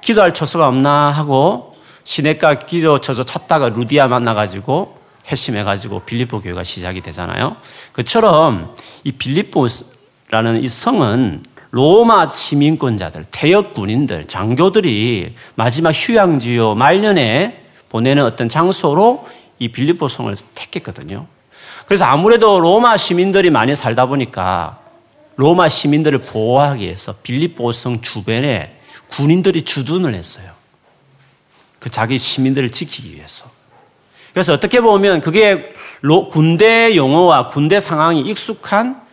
기도할 0.00 0.32
처소가 0.32 0.68
없나 0.68 1.10
하고 1.10 1.76
시내가 2.04 2.60
기도 2.60 3.02
처소 3.02 3.22
찾다가 3.22 3.68
루디아 3.68 4.08
만나가지고 4.08 4.98
회심해가지고 5.30 6.00
빌립보 6.06 6.40
교회가 6.40 6.64
시작이 6.64 7.02
되잖아요. 7.02 7.58
그처럼 7.92 8.74
이 9.04 9.12
빌립보라는 9.12 10.62
이 10.62 10.68
성은 10.68 11.44
로마 11.74 12.28
시민권자들, 12.28 13.24
태역 13.32 13.74
군인들, 13.74 14.26
장교들이 14.26 15.34
마지막 15.56 15.90
휴양지요 15.90 16.76
말년에 16.76 17.64
보내는 17.88 18.22
어떤 18.24 18.48
장소로 18.48 19.26
이 19.58 19.66
빌립보 19.66 20.06
성을 20.06 20.32
택했거든요. 20.54 21.26
그래서 21.86 22.04
아무래도 22.04 22.60
로마 22.60 22.96
시민들이 22.96 23.50
많이 23.50 23.74
살다 23.74 24.06
보니까 24.06 24.78
로마 25.34 25.68
시민들을 25.68 26.20
보호하기 26.20 26.84
위해서 26.84 27.12
빌립보 27.24 27.72
성 27.72 28.00
주변에 28.00 28.78
군인들이 29.08 29.62
주둔을 29.62 30.14
했어요. 30.14 30.52
그 31.80 31.90
자기 31.90 32.18
시민들을 32.18 32.70
지키기 32.70 33.16
위해서. 33.16 33.46
그래서 34.32 34.52
어떻게 34.52 34.80
보면 34.80 35.20
그게 35.20 35.74
군대 36.30 36.94
용어와 36.94 37.48
군대 37.48 37.80
상황이 37.80 38.20
익숙한 38.20 39.03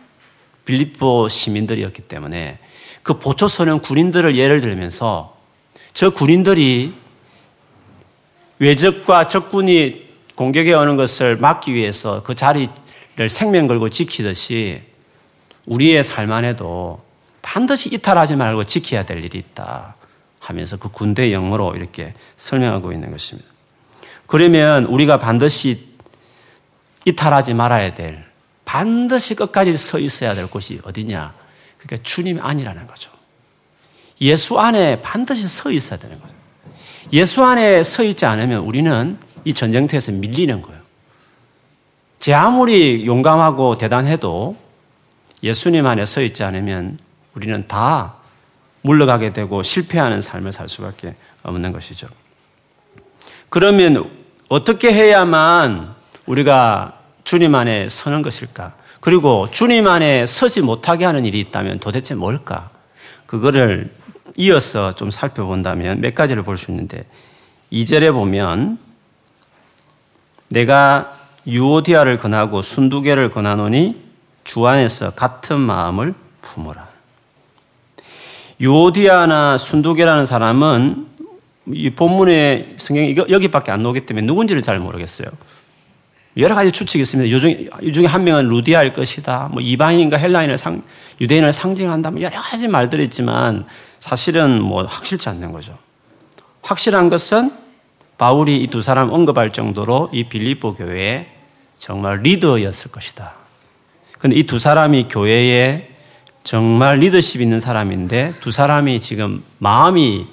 빌립보 0.64 1.28
시민들이었기 1.28 2.02
때문에 2.02 2.58
그 3.02 3.18
보초 3.18 3.48
소년 3.48 3.80
군인들을 3.80 4.36
예를 4.36 4.60
들면서 4.60 5.36
저 5.92 6.10
군인들이 6.10 6.94
외적과 8.58 9.26
적군이 9.26 10.08
공격해 10.36 10.72
오는 10.72 10.96
것을 10.96 11.36
막기 11.36 11.74
위해서 11.74 12.22
그 12.22 12.34
자리를 12.34 12.70
생명 13.28 13.66
걸고 13.66 13.90
지키듯이 13.90 14.82
우리의 15.66 16.04
삶 16.04 16.32
안에도 16.32 17.02
반드시 17.42 17.92
이탈하지 17.92 18.36
말고 18.36 18.64
지켜야 18.64 19.04
될 19.04 19.22
일이 19.24 19.38
있다 19.38 19.96
하면서 20.38 20.76
그 20.76 20.88
군대 20.88 21.32
영어로 21.32 21.74
이렇게 21.74 22.14
설명하고 22.36 22.92
있는 22.92 23.10
것입니다. 23.10 23.48
그러면 24.26 24.84
우리가 24.86 25.18
반드시 25.18 25.88
이탈하지 27.04 27.54
말아야 27.54 27.92
될 27.94 28.24
반드시 28.64 29.34
끝까지 29.34 29.76
서 29.76 29.98
있어야 29.98 30.34
될 30.34 30.46
곳이 30.48 30.80
어디냐? 30.84 31.34
그러니까 31.78 32.08
주님 32.08 32.40
안이라는 32.40 32.86
거죠. 32.86 33.10
예수 34.20 34.58
안에 34.58 35.02
반드시 35.02 35.48
서 35.48 35.70
있어야 35.70 35.98
되는 35.98 36.20
거죠. 36.20 36.32
예수 37.12 37.44
안에 37.44 37.82
서 37.82 38.02
있지 38.04 38.24
않으면 38.24 38.60
우리는 38.60 39.18
이 39.44 39.52
전쟁터에서 39.52 40.12
밀리는 40.12 40.62
거예요. 40.62 40.80
제 42.20 42.32
아무리 42.32 43.04
용감하고 43.04 43.76
대단해도 43.78 44.56
예수님 45.42 45.86
안에 45.86 46.06
서 46.06 46.22
있지 46.22 46.44
않으면 46.44 46.98
우리는 47.34 47.66
다 47.66 48.14
물러가게 48.82 49.32
되고 49.32 49.62
실패하는 49.62 50.22
삶을 50.22 50.52
살 50.52 50.68
수밖에 50.68 51.16
없는 51.42 51.72
것이죠. 51.72 52.06
그러면 53.48 54.08
어떻게 54.48 54.92
해야만 54.92 55.94
우리가 56.26 57.01
주님 57.24 57.54
안에 57.54 57.88
서는 57.88 58.22
것일까? 58.22 58.74
그리고 59.00 59.48
주님 59.50 59.86
안에 59.88 60.26
서지 60.26 60.60
못하게 60.60 61.04
하는 61.04 61.24
일이 61.24 61.40
있다면 61.40 61.80
도대체 61.80 62.14
뭘까? 62.14 62.70
그거를 63.26 63.92
이어서 64.36 64.94
좀 64.94 65.10
살펴본다면 65.10 66.00
몇 66.00 66.14
가지를 66.14 66.42
볼 66.42 66.56
수 66.56 66.70
있는데 66.70 67.04
2절에 67.72 68.12
보면 68.12 68.78
내가 70.48 71.18
유오디아를 71.46 72.18
권하고 72.18 72.62
순두개를 72.62 73.30
권하노니 73.30 74.00
주 74.44 74.66
안에서 74.66 75.10
같은 75.10 75.58
마음을 75.58 76.14
품어라. 76.42 76.88
유오디아나 78.60 79.58
순두개라는 79.58 80.26
사람은 80.26 81.06
이 81.72 81.90
본문의 81.90 82.74
성경이 82.76 83.16
여기밖에 83.16 83.72
안 83.72 83.82
나오기 83.82 84.06
때문에 84.06 84.26
누군지를 84.26 84.62
잘 84.62 84.78
모르겠어요. 84.78 85.28
여러 86.36 86.54
가지 86.54 86.72
추측이 86.72 87.02
있습니다. 87.02 87.34
이 87.34 87.40
중에, 87.40 87.68
이 87.82 87.92
중에 87.92 88.06
한 88.06 88.24
명은 88.24 88.48
루디아일 88.48 88.92
것이다. 88.92 89.50
뭐 89.52 89.60
이방인과 89.60 90.16
헬라인을 90.16 90.56
상, 90.56 90.82
유대인을 91.20 91.52
상징한다. 91.52 92.10
뭐 92.10 92.22
여러 92.22 92.40
가지 92.40 92.68
말들이 92.68 93.04
있지만 93.04 93.66
사실은 93.98 94.62
뭐 94.62 94.84
확실치 94.84 95.28
않는 95.28 95.52
거죠. 95.52 95.76
확실한 96.62 97.08
것은 97.10 97.52
바울이 98.16 98.62
이 98.62 98.66
두 98.68 98.82
사람 98.82 99.10
언급할 99.10 99.52
정도로 99.52 100.08
이 100.12 100.24
빌립보 100.24 100.74
교회에 100.74 101.26
정말 101.76 102.20
리더였을 102.22 102.90
것이다. 102.90 103.34
근데 104.18 104.36
이 104.36 104.44
두 104.46 104.58
사람이 104.58 105.08
교회에 105.10 105.90
정말 106.44 106.98
리더십 106.98 107.40
있는 107.40 107.60
사람인데 107.60 108.34
두 108.40 108.50
사람이 108.50 109.00
지금 109.00 109.44
마음이 109.58 110.26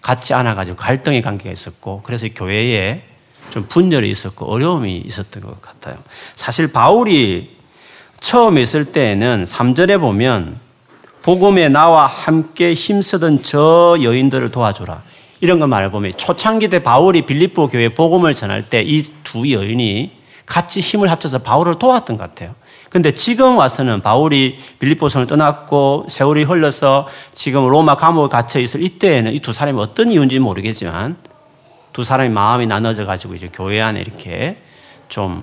같지 0.00 0.34
않아가지고 0.34 0.76
갈등의 0.76 1.22
관계가 1.22 1.50
있었고 1.50 2.02
그래서 2.04 2.28
교회에 2.28 3.02
좀 3.50 3.66
분열이 3.68 4.10
있었고 4.10 4.46
어려움이 4.46 5.02
있었던 5.06 5.42
것 5.42 5.60
같아요. 5.60 5.96
사실 6.34 6.72
바울이 6.72 7.56
처음 8.20 8.58
있을 8.58 8.86
때에는 8.86 9.44
3절에 9.44 10.00
보면 10.00 10.60
복음에 11.22 11.68
나와 11.68 12.06
함께 12.06 12.74
힘쓰던 12.74 13.42
저 13.42 13.98
여인들을 14.02 14.50
도와주라. 14.50 15.02
이런 15.40 15.60
거 15.60 15.66
말을 15.66 15.90
보면 15.90 16.14
초창기 16.16 16.68
때 16.68 16.82
바울이 16.82 17.22
빌립보 17.26 17.68
교회 17.68 17.88
복음을 17.90 18.34
전할 18.34 18.68
때 18.70 18.82
이 18.82 19.02
두 19.22 19.50
여인이 19.50 20.18
같이 20.46 20.80
힘을 20.80 21.10
합쳐서 21.10 21.38
바울을 21.40 21.78
도왔던 21.78 22.16
것 22.16 22.24
같아요. 22.24 22.54
근데 22.88 23.12
지금 23.12 23.58
와서는 23.58 24.00
바울이 24.00 24.56
빌립보성을 24.78 25.26
떠났고 25.26 26.06
세월이 26.08 26.44
흘러서 26.44 27.06
지금 27.32 27.68
로마 27.68 27.96
감옥에 27.96 28.28
갇혀 28.30 28.58
있을 28.58 28.82
이때에는 28.82 29.34
이 29.34 29.40
두 29.40 29.52
사람이 29.52 29.78
어떤 29.78 30.10
이유인지 30.10 30.38
모르겠지만 30.38 31.16
두 31.98 32.04
사람이 32.04 32.30
마음이 32.30 32.68
나눠져 32.68 33.06
가지고 33.06 33.34
이제 33.34 33.48
교회 33.52 33.80
안에 33.80 34.00
이렇게 34.00 34.62
좀 35.08 35.42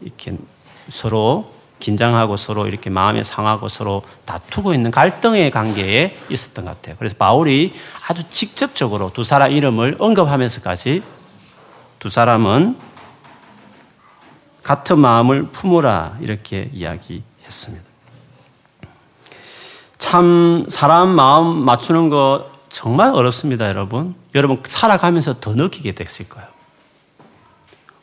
이렇게 0.00 0.34
서로 0.88 1.52
긴장하고 1.80 2.38
서로 2.38 2.66
이렇게 2.66 2.88
마음이 2.88 3.22
상하고 3.22 3.68
서로 3.68 4.02
다투고 4.24 4.72
있는 4.72 4.90
갈등의 4.90 5.50
관계에 5.50 6.16
있었던 6.30 6.64
것 6.64 6.70
같아요. 6.70 6.96
그래서 6.98 7.14
바울이 7.18 7.74
아주 8.08 8.22
직접적으로 8.30 9.12
두 9.12 9.22
사람 9.22 9.52
이름을 9.52 9.96
언급하면서까지 9.98 11.02
두 11.98 12.08
사람은 12.08 12.78
같은 14.62 14.98
마음을 14.98 15.48
품으라 15.48 16.16
이렇게 16.22 16.70
이야기했습니다. 16.72 17.84
참 19.98 20.64
사람 20.70 21.10
마음 21.10 21.54
맞추는 21.66 22.08
거 22.08 22.50
정말 22.70 23.14
어렵습니다, 23.14 23.68
여러분. 23.68 24.14
여러분 24.36 24.62
살아가면서 24.64 25.40
더 25.40 25.54
느끼게 25.54 25.92
됐을 25.92 26.28
거예요. 26.28 26.46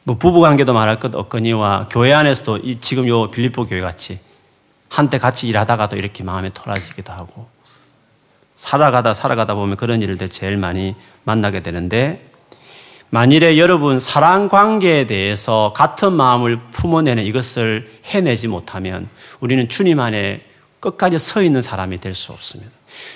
뭐 0.03 0.17
부부 0.17 0.41
관계도 0.41 0.73
말할 0.73 0.99
것 0.99 1.15
없거니와 1.15 1.87
교회 1.89 2.11
안에서도 2.11 2.57
이 2.57 2.81
지금 2.81 3.07
요 3.07 3.29
빌립보 3.31 3.67
교회 3.67 3.79
같이 3.79 4.19
한때 4.89 5.17
같이 5.17 5.47
일하다가도 5.47 5.95
이렇게 5.95 6.23
마음에 6.23 6.49
토라지기도 6.49 7.13
하고 7.13 7.47
살아가다 8.55 9.13
살아가다 9.13 9.55
보면 9.55 9.77
그런 9.77 10.01
일들 10.01 10.29
제일 10.29 10.57
많이 10.57 10.95
만나게 11.23 11.61
되는데 11.61 12.29
만일에 13.11 13.59
여러분 13.59 13.99
사랑 13.99 14.49
관계에 14.49 15.05
대해서 15.05 15.71
같은 15.75 16.13
마음을 16.13 16.59
품어내는 16.71 17.23
이것을 17.25 17.91
해내지 18.05 18.47
못하면 18.47 19.07
우리는 19.39 19.69
주님 19.69 19.99
안에 19.99 20.43
끝까지 20.79 21.19
서 21.19 21.43
있는 21.43 21.61
사람이 21.61 21.99
될 21.99 22.15
수 22.15 22.31
없습니다. 22.33 22.71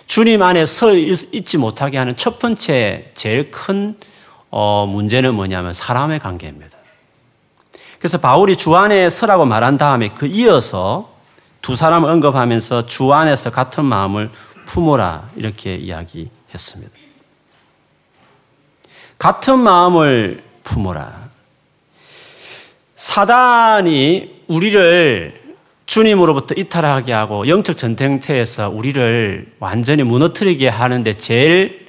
주님 0.05 0.41
안에 0.41 0.65
서 0.65 0.93
있지 0.93 1.57
못하게 1.57 1.97
하는 1.97 2.15
첫 2.15 2.39
번째 2.39 3.11
제일 3.13 3.51
큰 3.51 3.97
어, 4.49 4.85
문제는 4.85 5.35
뭐냐면 5.35 5.73
사람의 5.73 6.19
관계입니다. 6.19 6.77
그래서 7.99 8.17
바울이 8.17 8.55
주 8.55 8.75
안에 8.75 9.09
서라고 9.09 9.45
말한 9.45 9.77
다음에 9.77 10.09
그 10.09 10.27
이어서 10.27 11.15
두 11.61 11.75
사람을 11.75 12.09
언급하면서 12.09 12.85
주 12.85 13.13
안에서 13.13 13.51
같은 13.51 13.85
마음을 13.85 14.31
품어라 14.65 15.31
이렇게 15.35 15.75
이야기했습니다. 15.75 16.91
같은 19.17 19.59
마음을 19.59 20.43
품어라. 20.63 21.27
사단이 22.95 24.43
우리를 24.47 25.46
주님으로부터 25.87 26.53
이탈하게 26.55 27.13
하고 27.13 27.47
영적 27.47 27.77
전쟁터에서 27.77 28.69
우리를 28.69 29.53
완전히 29.59 30.03
무너뜨리게 30.03 30.67
하는데 30.67 31.13
제일 31.15 31.87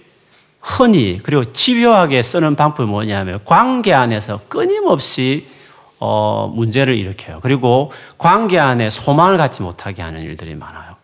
흔히 0.61 1.21
그리고 1.23 1.52
집요하게 1.52 2.23
쓰는 2.23 2.57
방법이 2.57 2.88
뭐냐면 2.88 3.40
관계 3.45 3.93
안에서 3.93 4.40
끊임없이 4.49 5.49
어, 6.00 6.50
문제를 6.55 6.95
일으켜요. 6.95 7.40
그리고 7.43 7.90
관계 8.17 8.59
안에 8.59 8.88
소망을 8.88 9.37
갖지 9.37 9.62
못하게 9.62 10.02
하는 10.02 10.23
일들이 10.23 10.55
많아요. 10.55 10.97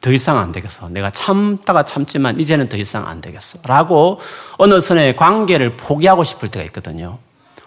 더 0.00 0.12
이상 0.12 0.38
안 0.38 0.52
되겠어. 0.52 0.88
내가 0.88 1.10
참다가 1.10 1.82
참지만 1.82 2.40
이제는 2.40 2.68
더 2.70 2.76
이상 2.78 3.06
안 3.06 3.20
되겠어. 3.20 3.58
라고 3.64 4.18
어느 4.56 4.80
선에 4.80 5.14
관계를 5.14 5.76
포기하고 5.76 6.24
싶을 6.24 6.50
때가 6.50 6.64
있거든요. 6.66 7.18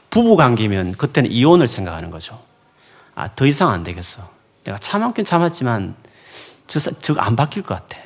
부부 0.09 0.35
관계면 0.35 0.93
그때는 0.93 1.31
이혼을 1.31 1.67
생각하는 1.67 2.09
거죠. 2.09 2.46
아, 3.17 3.29
더 3.35 3.47
이상 3.47 3.71
안 3.71 3.83
되겠어. 3.83 4.21
내가 4.63 4.77
참았긴 4.77 5.25
참았지만 5.25 5.95
저, 6.67 6.79
저거 6.79 7.19
안 7.19 7.35
바뀔 7.35 7.63
것 7.63 7.73
같아. 7.73 7.97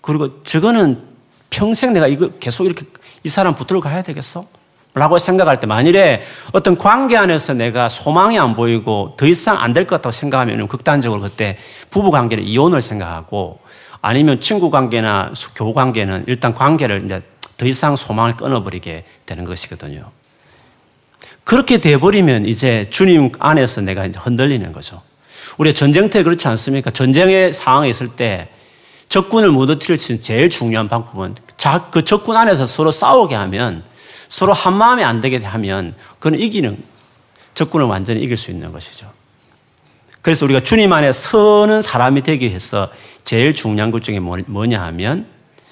그리고 0.00 0.40
저거는 0.44 1.02
평생 1.50 1.92
내가 1.92 2.06
이거 2.06 2.28
계속 2.38 2.66
이렇게 2.66 2.86
이 3.24 3.28
사람 3.28 3.56
붙들어 3.56 3.80
가야 3.80 4.02
되겠어? 4.02 4.46
라고 4.94 5.18
생각할 5.18 5.58
때 5.58 5.66
만일에 5.66 6.22
어떤 6.52 6.76
관계 6.76 7.16
안에서 7.16 7.54
내가 7.54 7.88
소망이 7.88 8.38
안 8.38 8.54
보이고 8.54 9.14
더 9.16 9.26
이상 9.26 9.58
안 9.58 9.72
될 9.72 9.84
것 9.86 9.96
같다고 9.96 10.12
생각하면 10.12 10.68
극단적으로 10.68 11.22
그때 11.22 11.58
부부 11.90 12.10
관계는 12.12 12.44
이혼을 12.44 12.82
생각하고 12.82 13.58
아니면 14.00 14.38
친구 14.38 14.70
관계나 14.70 15.32
교우 15.56 15.72
관계는 15.72 16.24
일단 16.28 16.54
관계를 16.54 17.04
이제 17.06 17.22
더 17.56 17.66
이상 17.66 17.96
소망을 17.96 18.36
끊어버리게 18.36 19.04
되는 19.26 19.44
것이거든요. 19.44 20.10
그렇게 21.44 21.78
돼버리면 21.78 22.46
이제 22.46 22.86
주님 22.90 23.32
안에서 23.38 23.80
내가 23.80 24.06
이제 24.06 24.18
흔들리는 24.18 24.72
거죠. 24.72 25.02
우리 25.58 25.74
전쟁터에 25.74 26.22
그렇지 26.22 26.48
않습니까? 26.48 26.90
전쟁의 26.90 27.52
상황에 27.52 27.88
있을 27.88 28.08
때 28.08 28.48
적군을 29.08 29.50
무너뜨릴 29.50 29.98
수 29.98 30.12
있는 30.12 30.22
제일 30.22 30.48
중요한 30.48 30.88
방법은 30.88 31.34
그 31.90 32.02
적군 32.02 32.36
안에서 32.36 32.66
서로 32.66 32.90
싸우게 32.90 33.34
하면 33.34 33.84
서로 34.28 34.54
한 34.54 34.74
마음이 34.74 35.04
안 35.04 35.20
되게 35.20 35.38
하면 35.38 35.94
그는 36.18 36.40
이기는 36.40 36.82
적군을 37.54 37.86
완전히 37.86 38.22
이길 38.22 38.36
수 38.36 38.50
있는 38.50 38.72
것이죠. 38.72 39.12
그래서 40.22 40.46
우리가 40.46 40.60
주님 40.60 40.92
안에 40.92 41.12
서는 41.12 41.82
사람이 41.82 42.22
되기 42.22 42.46
위해서 42.46 42.90
제일 43.24 43.52
중요한 43.52 43.90
것 43.90 44.02
중에 44.02 44.20
뭐, 44.20 44.38
뭐냐 44.46 44.80
하면 44.84 45.26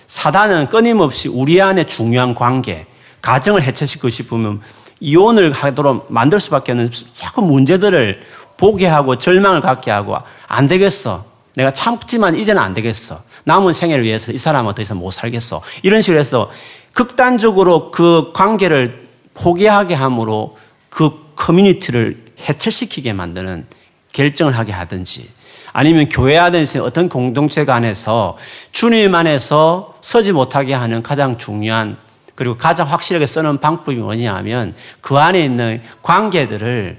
사단은 0.06 0.68
끊임없이 0.68 1.28
우리 1.28 1.62
안에 1.62 1.84
중요한 1.84 2.34
관계, 2.34 2.86
가정을 3.22 3.62
해체시키고 3.62 4.08
싶으면 4.08 4.60
이혼을 5.00 5.50
하도록 5.50 6.06
만들 6.10 6.38
수밖에 6.38 6.72
없는 6.72 6.90
자꾸 7.12 7.42
문제들을 7.42 8.20
보게 8.56 8.86
하고 8.86 9.16
절망을 9.16 9.60
갖게 9.60 9.90
하고 9.90 10.18
안 10.46 10.66
되겠어. 10.66 11.24
내가 11.54 11.70
참지만 11.70 12.36
이제는 12.36 12.62
안 12.62 12.74
되겠어. 12.74 13.22
남은 13.44 13.72
생애를 13.72 14.04
위해서 14.04 14.32
이 14.32 14.38
사람은 14.38 14.74
더 14.74 14.82
이상 14.82 14.98
못 14.98 15.10
살겠어. 15.10 15.62
이런 15.82 16.02
식으로 16.02 16.20
해서 16.20 16.50
극단적으로 16.92 17.90
그 17.90 18.32
관계를 18.34 19.08
포기하게 19.34 19.94
함으로 19.94 20.56
그 20.90 21.32
커뮤니티를 21.34 22.24
해체시키게 22.48 23.12
만드는 23.12 23.66
결정을 24.12 24.56
하게 24.56 24.72
하든지 24.72 25.30
아니면 25.72 26.08
교회 26.08 26.36
안에서 26.36 26.82
어떤 26.82 27.08
공동체 27.08 27.64
간에서 27.64 28.36
주님 28.72 29.14
안에서 29.14 29.94
서지 30.00 30.32
못하게 30.32 30.74
하는 30.74 31.02
가장 31.02 31.38
중요한 31.38 31.96
그리고 32.40 32.56
가장 32.56 32.90
확실하게 32.90 33.26
쓰는 33.26 33.58
방법이 33.58 33.98
뭐냐 33.98 34.34
하면 34.36 34.74
그 35.02 35.18
안에 35.18 35.44
있는 35.44 35.82
관계들을 36.00 36.98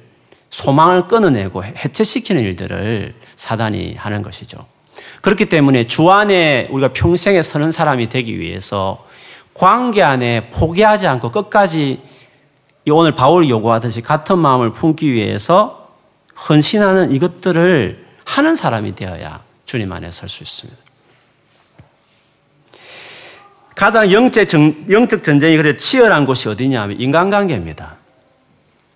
소망을 0.51 1.07
끊어내고 1.07 1.63
해체시키는 1.63 2.43
일들을 2.43 3.15
사단이 3.37 3.95
하는 3.95 4.21
것이죠. 4.21 4.63
그렇기 5.21 5.47
때문에 5.47 5.87
주 5.87 6.11
안에 6.11 6.67
우리가 6.69 6.93
평생에 6.93 7.41
서는 7.41 7.71
사람이 7.71 8.09
되기 8.09 8.39
위해서 8.39 9.03
관계 9.55 10.03
안에 10.03 10.51
포기하지 10.51 11.07
않고 11.07 11.31
끝까지 11.31 12.03
오늘 12.91 13.15
바울이 13.15 13.49
요구하듯이 13.49 14.01
같은 14.01 14.37
마음을 14.37 14.71
품기 14.71 15.11
위해서 15.11 15.89
헌신하는 16.49 17.13
이것들을 17.13 18.05
하는 18.25 18.55
사람이 18.55 18.93
되어야 18.93 19.41
주님 19.65 19.91
안에 19.91 20.11
설 20.11 20.29
수 20.29 20.43
있습니다. 20.43 20.80
가장 23.81 24.11
영적, 24.11 24.47
정, 24.47 24.75
영적 24.91 25.23
전쟁이 25.23 25.57
그래 25.57 25.75
치열한 25.75 26.27
곳이 26.27 26.47
어디냐 26.47 26.83
하면 26.83 27.01
인간관계입니다. 27.01 27.95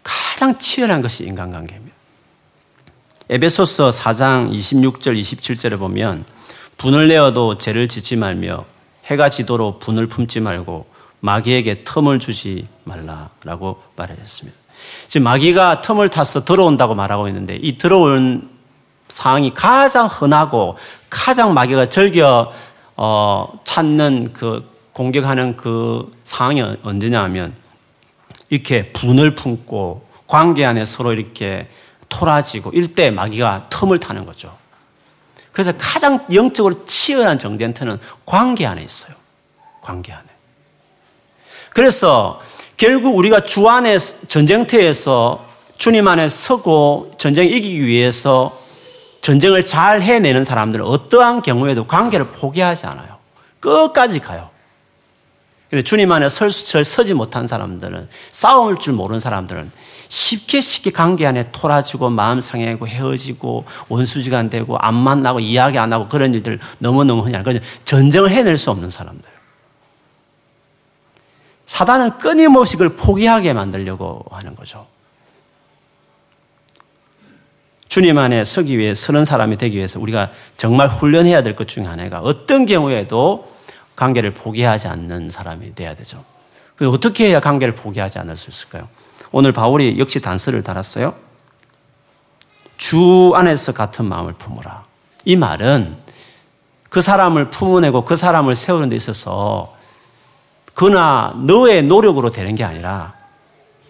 가장 0.03 0.59
치열한 0.59 1.01
것이 1.01 1.23
인간관계입니다. 1.23 1.95
에베소서 3.27 3.89
4장 3.89 4.53
26절, 4.53 5.19
27절에 5.19 5.79
보면 5.79 6.23
분을 6.77 7.07
내어도 7.07 7.57
죄를 7.57 7.87
짓지 7.87 8.15
말며 8.15 8.65
해가 9.05 9.31
지도록 9.31 9.79
분을 9.79 10.05
품지 10.05 10.39
말고 10.39 10.85
마귀에게 11.19 11.83
틈을 11.83 12.19
주지 12.19 12.67
말라라고 12.83 13.81
말했습니다. 13.95 14.55
지금 15.07 15.23
마귀가 15.23 15.81
틈을 15.81 16.09
타서 16.09 16.45
들어온다고 16.45 16.93
말하고 16.93 17.27
있는데 17.29 17.55
이 17.55 17.79
들어온 17.79 18.51
상황이 19.09 19.51
가장 19.51 20.05
흔하고 20.05 20.77
가장 21.09 21.55
마귀가 21.55 21.89
즐겨 21.89 22.53
어, 22.95 23.59
찾는 23.63 24.31
그 24.33 24.74
공격하는 24.95 25.57
그 25.57 26.09
상황이 26.23 26.61
언제냐 26.61 27.21
하면 27.23 27.53
이렇게 28.49 28.93
분을 28.93 29.35
품고 29.35 30.07
관계 30.25 30.63
안에 30.63 30.85
서로 30.85 31.11
이렇게 31.11 31.67
토라지고 32.07 32.71
일대 32.71 33.11
마귀가 33.11 33.67
틈을 33.69 33.99
타는 33.99 34.25
거죠. 34.25 34.55
그래서 35.51 35.73
가장 35.77 36.25
영적으로 36.33 36.85
치열한 36.85 37.37
정전터는 37.39 37.99
관계 38.25 38.65
안에 38.65 38.81
있어요. 38.83 39.13
관계 39.81 40.13
안에. 40.13 40.23
그래서 41.71 42.39
결국 42.77 43.17
우리가 43.17 43.41
주 43.41 43.67
안에 43.67 43.97
전쟁터에서 43.99 45.45
주님 45.77 46.07
안에 46.07 46.29
서고 46.29 47.11
전쟁 47.17 47.47
이기기 47.47 47.85
위해서 47.85 48.61
전쟁을 49.19 49.65
잘 49.65 50.01
해내는 50.01 50.45
사람들은 50.45 50.85
어떠한 50.85 51.41
경우에도 51.41 51.85
관계를 51.85 52.27
포기하지 52.27 52.85
않아요. 52.85 53.17
끝까지 53.59 54.19
가요. 54.19 54.54
근데 55.69 55.81
주님 55.81 56.11
안에 56.11 56.29
설, 56.29 56.51
설, 56.51 56.85
서지 56.85 57.13
못한 57.13 57.47
사람들은 57.47 58.07
싸울 58.31 58.77
줄 58.77 58.93
모르는 58.93 59.19
사람들은 59.19 59.71
쉽게 60.09 60.61
쉽게 60.61 60.91
관계 60.91 61.25
안에 61.25 61.51
토라지고 61.51 62.11
마음 62.11 62.39
상해고 62.39 62.87
헤어지고 62.87 63.65
원수지간 63.89 64.49
되고 64.49 64.77
안 64.77 64.93
만나고 64.93 65.39
이야기 65.39 65.79
안 65.79 65.91
하고 65.91 66.07
그런 66.07 66.33
일들 66.33 66.59
너무너무 66.77 67.23
흔히 67.23 67.35
하는 67.35 67.59
전쟁을 67.83 68.29
해낼 68.29 68.57
수 68.57 68.69
없는 68.69 68.91
사람들. 68.91 69.27
사단은 71.65 72.19
끊임없이 72.19 72.77
그걸 72.77 72.95
포기하게 72.95 73.53
만들려고 73.53 74.23
하는 74.29 74.55
거죠. 74.55 74.85
주님 77.87 78.17
안에 78.17 78.43
서기 78.43 78.77
위해 78.77 78.93
서는 78.93 79.25
사람이 79.25 79.57
되기 79.57 79.77
위해서 79.77 79.99
우리가 79.99 80.31
정말 80.57 80.87
훈련해야 80.87 81.43
될 81.43 81.55
것 81.55 81.67
중에 81.67 81.85
하나가 81.85 82.19
어떤 82.19 82.65
경우에도 82.65 83.54
관계를 83.95 84.33
포기하지 84.33 84.87
않는 84.87 85.29
사람이 85.29 85.75
돼야 85.75 85.95
되죠. 85.95 86.23
어떻게 86.81 87.29
해야 87.29 87.39
관계를 87.39 87.75
포기하지 87.75 88.19
않을 88.19 88.35
수 88.35 88.49
있을까요? 88.49 88.87
오늘 89.31 89.51
바울이 89.53 89.97
역시 89.99 90.19
단서를 90.19 90.63
달았어요. 90.63 91.15
주 92.77 93.31
안에서 93.35 93.71
같은 93.71 94.05
마음을 94.05 94.33
품으라. 94.33 94.85
이 95.23 95.35
말은 95.35 95.97
그 96.89 97.01
사람을 97.01 97.49
품어내고 97.49 98.05
그 98.05 98.15
사람을 98.15 98.55
세우는 98.55 98.89
데 98.89 98.95
있어서 98.95 99.75
그나 100.73 101.33
너의 101.37 101.83
노력으로 101.83 102.31
되는 102.31 102.55
게 102.55 102.63
아니라 102.63 103.13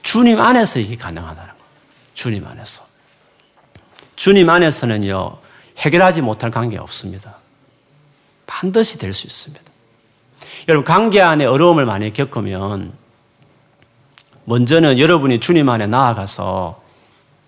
주님 0.03 0.39
안에서 0.39 0.79
이게 0.79 0.95
가능하다는 0.95 1.49
거예요. 1.49 1.63
주님 2.13 2.45
안에서. 2.45 2.85
주님 4.15 4.49
안에서는요, 4.49 5.37
해결하지 5.79 6.21
못할 6.21 6.51
관계 6.51 6.77
없습니다. 6.77 7.37
반드시 8.45 8.99
될 8.99 9.13
수 9.13 9.25
있습니다. 9.27 9.74
여러분, 10.67 10.83
관계 10.83 11.21
안에 11.21 11.45
어려움을 11.45 11.85
많이 11.85 12.11
겪으면, 12.11 12.93
먼저는 14.45 14.99
여러분이 14.99 15.39
주님 15.39 15.69
안에 15.69 15.87
나아가서 15.87 16.81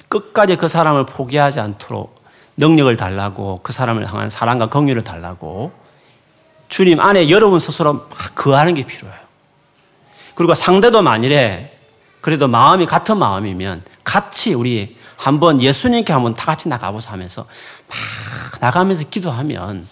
끝까지 0.09 0.55
그 0.55 0.67
사람을 0.67 1.05
포기하지 1.05 1.59
않도록 1.59 2.23
능력을 2.57 2.95
달라고 2.97 3.59
그 3.61 3.71
사람을 3.71 4.07
향한 4.07 4.29
사랑과 4.29 4.67
긍휼을 4.69 5.03
달라고 5.03 5.71
주님 6.69 6.99
안에 6.99 7.29
여러분 7.29 7.59
스스로 7.59 7.93
막 7.93 8.35
거하는 8.35 8.73
게 8.73 8.83
필요해요. 8.83 9.19
그리고 10.33 10.55
상대도 10.55 11.01
만일에 11.03 11.77
그래도 12.19 12.47
마음이 12.47 12.87
같은 12.87 13.17
마음이면 13.17 13.83
같이 14.03 14.53
우리 14.53 14.97
한번 15.17 15.61
예수님께 15.61 16.11
한번 16.13 16.33
다 16.33 16.45
같이 16.45 16.67
나가보자 16.67 17.11
하면서 17.11 17.45
막 17.87 18.59
나가면서 18.59 19.03
기도하면 19.09 19.87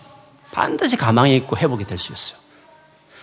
반드시 0.52 0.98
가망이 0.98 1.36
있고 1.38 1.56
회복이 1.56 1.86
될 1.86 1.98
수 1.98 2.14
있어요. 2.14 2.44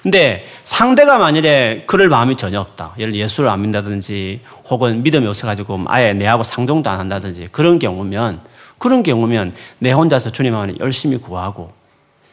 근데 0.02 0.46
상대가 0.64 1.18
만일에 1.18 1.84
그럴 1.86 2.08
마음이 2.08 2.36
전혀 2.36 2.60
없다. 2.60 2.94
예를 2.98 3.14
예수를 3.14 3.48
안 3.48 3.62
믿는다든지 3.62 4.40
혹은 4.68 5.02
믿음이 5.02 5.26
없어가지고 5.28 5.84
아예 5.86 6.12
내하고 6.12 6.42
상종도 6.42 6.90
안 6.90 6.98
한다든지 6.98 7.48
그런 7.52 7.78
경우면 7.78 8.40
그런 8.78 9.02
경우면 9.04 9.54
내 9.78 9.92
혼자서 9.92 10.32
주님 10.32 10.56
안에 10.56 10.74
열심히 10.80 11.18
구하고 11.18 11.70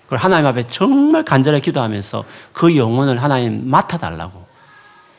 그리고 0.08 0.24
하나님 0.24 0.48
앞에 0.48 0.66
정말 0.66 1.24
간절히 1.24 1.62
기도하면서 1.62 2.24
그 2.54 2.76
영혼을 2.76 3.22
하나님 3.22 3.70
맡아달라고 3.70 4.48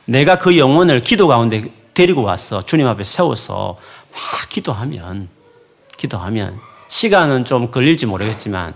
내가 0.06 0.38
그 0.38 0.58
영혼을 0.58 1.00
기도 1.00 1.28
가운데 1.28 1.70
데리고 1.94 2.22
와서 2.22 2.64
주님 2.64 2.86
앞에 2.88 3.04
세워서 3.04 3.76
막 4.12 4.48
기도하면, 4.48 5.28
기도하면, 5.96 6.58
시간은 6.88 7.44
좀 7.44 7.70
걸릴지 7.70 8.06
모르겠지만, 8.06 8.74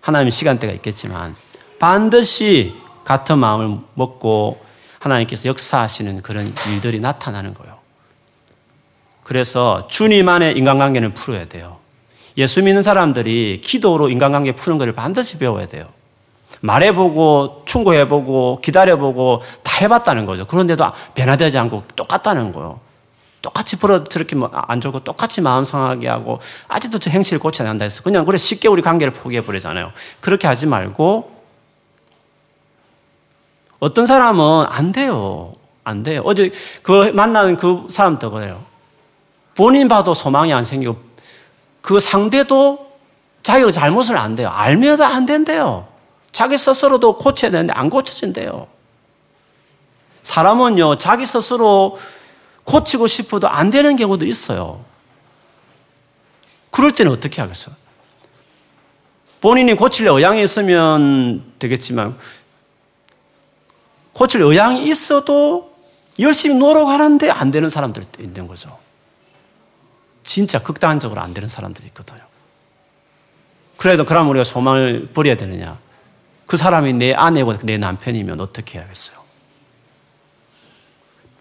하나님의 0.00 0.30
시간대가 0.30 0.72
있겠지만, 0.74 1.34
반드시 1.78 2.74
같은 3.04 3.38
마음을 3.38 3.78
먹고 3.94 4.60
하나님께서 4.98 5.48
역사하시는 5.48 6.22
그런 6.22 6.52
일들이 6.68 7.00
나타나는 7.00 7.54
거예요. 7.54 7.76
그래서 9.22 9.86
주님 9.88 10.28
안에 10.28 10.52
인간관계는 10.52 11.14
풀어야 11.14 11.46
돼요. 11.46 11.78
예수 12.38 12.62
믿는 12.62 12.82
사람들이 12.82 13.60
기도로 13.62 14.08
인간관계 14.08 14.52
푸는 14.52 14.78
것을 14.78 14.92
반드시 14.92 15.38
배워야 15.38 15.66
돼요. 15.66 15.86
말해보고, 16.60 17.64
충고해보고, 17.66 18.60
기다려보고, 18.62 19.42
다 19.62 19.78
해봤다는 19.80 20.26
거죠. 20.26 20.46
그런데도 20.46 20.92
변화되지 21.14 21.58
않고 21.58 21.84
똑같다는 21.96 22.52
거예요. 22.52 22.80
똑같이 23.42 23.76
저렇게 24.10 24.34
뭐안 24.34 24.80
좋고 24.80 25.00
똑같이 25.00 25.40
마음 25.40 25.64
상하게 25.64 26.08
하고 26.08 26.40
아직도 26.66 26.98
저 26.98 27.10
행실을 27.10 27.38
고쳐야 27.38 27.68
한다 27.68 27.84
해서 27.84 28.02
그냥 28.02 28.24
그래 28.24 28.38
쉽게 28.38 28.66
우리 28.66 28.82
관계를 28.82 29.12
포기해 29.12 29.44
버리잖아요. 29.44 29.92
그렇게 30.20 30.48
하지 30.48 30.66
말고 30.66 31.35
어떤 33.78 34.06
사람은 34.06 34.66
안 34.68 34.92
돼요. 34.92 35.54
안 35.84 36.02
돼요. 36.02 36.22
어제 36.24 36.50
그 36.82 37.10
만나는 37.14 37.56
그 37.56 37.86
사람도 37.90 38.30
그래요. 38.30 38.64
본인 39.54 39.88
봐도 39.88 40.14
소망이 40.14 40.52
안 40.52 40.64
생기고 40.64 40.96
그 41.80 42.00
상대도 42.00 42.86
자기가 43.42 43.70
잘못을 43.70 44.16
안 44.16 44.34
돼요. 44.34 44.48
알면도 44.48 45.04
안 45.04 45.24
된대요. 45.24 45.86
자기 46.32 46.58
스스로도 46.58 47.16
고쳐야 47.16 47.50
되는데 47.50 47.72
안 47.72 47.88
고쳐진대요. 47.88 48.66
사람은요, 50.22 50.98
자기 50.98 51.24
스스로 51.24 51.96
고치고 52.64 53.06
싶어도 53.06 53.48
안 53.48 53.70
되는 53.70 53.94
경우도 53.94 54.26
있어요. 54.26 54.84
그럴 56.70 56.92
때는 56.92 57.12
어떻게 57.12 57.40
하겠어요? 57.40 57.74
본인이 59.40 59.74
고칠 59.74 60.08
의향이 60.08 60.42
있으면 60.42 61.44
되겠지만, 61.60 62.18
고칠 64.16 64.40
의향이 64.40 64.88
있어도 64.88 65.76
열심히 66.18 66.56
노력하는데 66.56 67.28
안 67.28 67.50
되는 67.50 67.68
사람들도 67.68 68.22
있는 68.22 68.46
거죠. 68.46 68.78
진짜 70.22 70.58
극단적으로 70.62 71.20
안 71.20 71.34
되는 71.34 71.50
사람들이 71.50 71.88
있거든요. 71.88 72.22
그래도 73.76 74.06
그럼 74.06 74.30
우리가 74.30 74.42
소망을 74.42 75.10
버려야 75.12 75.36
되느냐? 75.36 75.78
그 76.46 76.56
사람이 76.56 76.94
내 76.94 77.12
아내고 77.12 77.58
내 77.58 77.76
남편이면 77.76 78.40
어떻게 78.40 78.78
해야겠어요? 78.78 79.18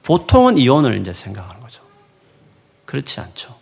보통은 0.03 0.57
이혼을 0.57 0.99
이제 0.99 1.13
생각하는 1.13 1.61
거죠. 1.61 1.81
그렇지 2.83 3.21
않죠. 3.21 3.55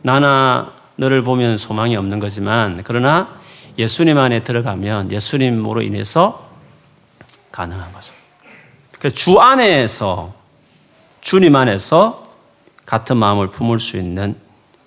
나나 0.00 0.72
너를 0.96 1.20
보면 1.20 1.58
소망이 1.58 1.96
없는 1.96 2.18
거지만 2.18 2.80
그러나 2.82 3.41
예수님 3.78 4.18
안에 4.18 4.44
들어가면 4.44 5.10
예수님으로 5.10 5.82
인해서 5.82 6.48
가능한 7.50 7.92
거죠. 7.92 8.12
주 9.14 9.40
안에서 9.40 10.34
주님 11.20 11.56
안에서 11.56 12.22
같은 12.84 13.16
마음을 13.16 13.50
품을 13.50 13.80
수 13.80 13.96
있는 13.96 14.36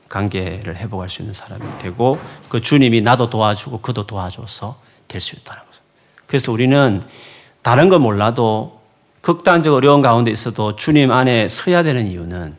관계를 0.10 0.78
회복할 0.78 1.10
수 1.10 1.22
있는 1.22 1.34
사람이 1.34 1.80
되고 1.80 2.20
그 2.48 2.62
주님이 2.62 3.02
나도 3.02 3.30
도와주고 3.30 3.82
그도 3.82 4.06
도와줘서 4.08 4.80
될 5.08 5.22
수 5.22 5.36
있다는 5.36 5.64
거죠. 5.66 5.82
그래서 6.28 6.52
우리는 6.52 7.04
다른 7.62 7.90
거 7.90 8.00
몰라도 8.00 8.82
극단적 9.22 9.74
어려운 9.74 10.02
가운데 10.02 10.32
있어도 10.32 10.76
주님 10.76 11.12
안에 11.12 11.50
서야 11.50 11.84
되는 11.84 12.06
이유는 12.08 12.58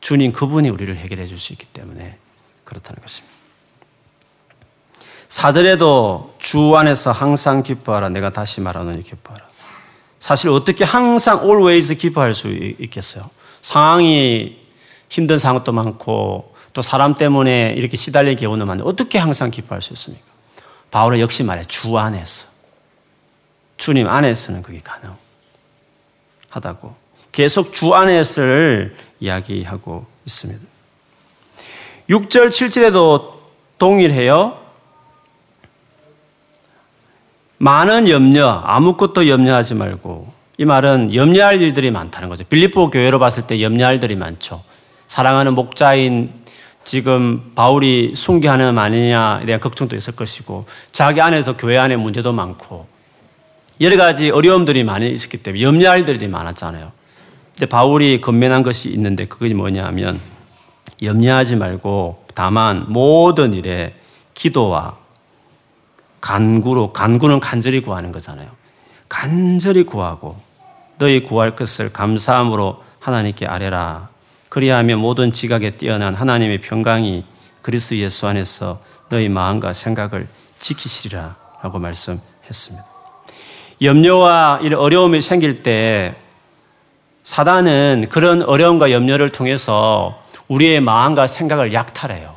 주님 0.00 0.32
그분이 0.32 0.68
우리를 0.70 0.96
해결해 0.96 1.26
줄 1.26 1.38
수 1.38 1.52
있기 1.52 1.66
때문에 1.66 2.18
그렇다는 2.64 3.00
것입니다. 3.00 3.39
사절에도 5.30 6.34
주 6.40 6.76
안에서 6.76 7.12
항상 7.12 7.62
기뻐하라. 7.62 8.08
내가 8.08 8.30
다시 8.30 8.60
말하노니 8.60 9.04
기뻐하라. 9.04 9.46
사실 10.18 10.50
어떻게 10.50 10.84
항상 10.84 11.44
always 11.44 11.94
기뻐할 11.94 12.34
수 12.34 12.48
있겠어요? 12.48 13.30
상황이 13.62 14.58
힘든 15.08 15.38
상황도 15.38 15.70
많고 15.70 16.52
또 16.72 16.82
사람 16.82 17.14
때문에 17.14 17.74
이렇게 17.76 17.96
시달릴 17.96 18.34
경우는 18.34 18.66
많은데 18.66 18.88
어떻게 18.88 19.18
항상 19.18 19.52
기뻐할 19.52 19.80
수 19.80 19.92
있습니까? 19.92 20.26
바울은 20.90 21.20
역시 21.20 21.44
말해 21.44 21.64
주 21.64 21.96
안에서 21.96 22.48
주님 23.76 24.08
안에서는 24.08 24.62
그게 24.62 24.80
가능하다고 26.50 26.96
계속 27.30 27.72
주 27.72 27.94
안에서를 27.94 28.96
이야기하고 29.20 30.06
있습니다. 30.26 30.60
6절, 32.08 32.48
7절에도 32.48 33.34
동일해요. 33.78 34.59
많은 37.62 38.08
염려, 38.08 38.62
아무것도 38.64 39.28
염려하지 39.28 39.74
말고 39.74 40.32
이 40.56 40.64
말은 40.64 41.14
염려할 41.14 41.60
일들이 41.60 41.90
많다는 41.90 42.30
거죠. 42.30 42.42
빌립보 42.44 42.88
교회로 42.88 43.18
봤을 43.18 43.46
때 43.46 43.60
염려할 43.60 43.94
일들이 43.94 44.16
많죠. 44.16 44.62
사랑하는 45.08 45.54
목자인 45.54 46.32
지금 46.84 47.52
바울이 47.54 48.14
순교하는 48.16 48.78
아니냐에 48.78 49.44
대한 49.44 49.60
걱정도 49.60 49.94
있을 49.94 50.16
것이고 50.16 50.64
자기 50.90 51.20
안에서 51.20 51.58
교회 51.58 51.76
안에 51.76 51.96
문제도 51.96 52.32
많고 52.32 52.86
여러 53.82 53.98
가지 53.98 54.30
어려움들이 54.30 54.82
많이 54.82 55.10
있었기 55.10 55.42
때문에 55.42 55.62
염려할 55.62 55.98
일들이 56.00 56.28
많았잖아요. 56.28 56.92
근데 57.52 57.66
바울이 57.66 58.22
건면한 58.22 58.62
것이 58.62 58.88
있는데 58.88 59.26
그게 59.26 59.52
뭐냐면 59.52 60.18
염려하지 61.02 61.56
말고 61.56 62.24
다만 62.34 62.86
모든 62.88 63.52
일에 63.52 63.92
기도와 64.32 64.99
간구로 66.20 66.92
간구는 66.92 67.40
간절히 67.40 67.80
구하는 67.80 68.12
거잖아요. 68.12 68.48
간절히 69.08 69.84
구하고 69.84 70.38
너희 70.98 71.22
구할 71.22 71.56
것을 71.56 71.92
감사함으로 71.92 72.82
하나님께 73.00 73.46
아뢰라. 73.46 74.08
그리하면 74.48 74.98
모든 74.98 75.32
지각에 75.32 75.72
뛰어난 75.72 76.14
하나님의 76.14 76.60
평강이 76.60 77.24
그리스도 77.62 77.96
예수 77.96 78.26
안에서 78.26 78.80
너희 79.08 79.28
마음과 79.28 79.72
생각을 79.72 80.28
지키시리라 80.58 81.36
라고 81.62 81.78
말씀했습니다. 81.78 82.84
염려와 83.82 84.60
이런 84.62 84.80
어려움이 84.80 85.20
생길 85.20 85.62
때 85.62 86.16
사단은 87.24 88.06
그런 88.10 88.42
어려움과 88.42 88.90
염려를 88.90 89.30
통해서 89.30 90.22
우리의 90.48 90.80
마음과 90.80 91.26
생각을 91.26 91.72
약탈해요. 91.72 92.36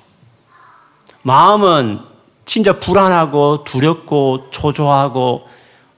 마음은 1.24 2.13
진짜 2.46 2.80
불안하고 2.80 3.64
두렵고 3.64 4.50
초조하고 4.52 5.48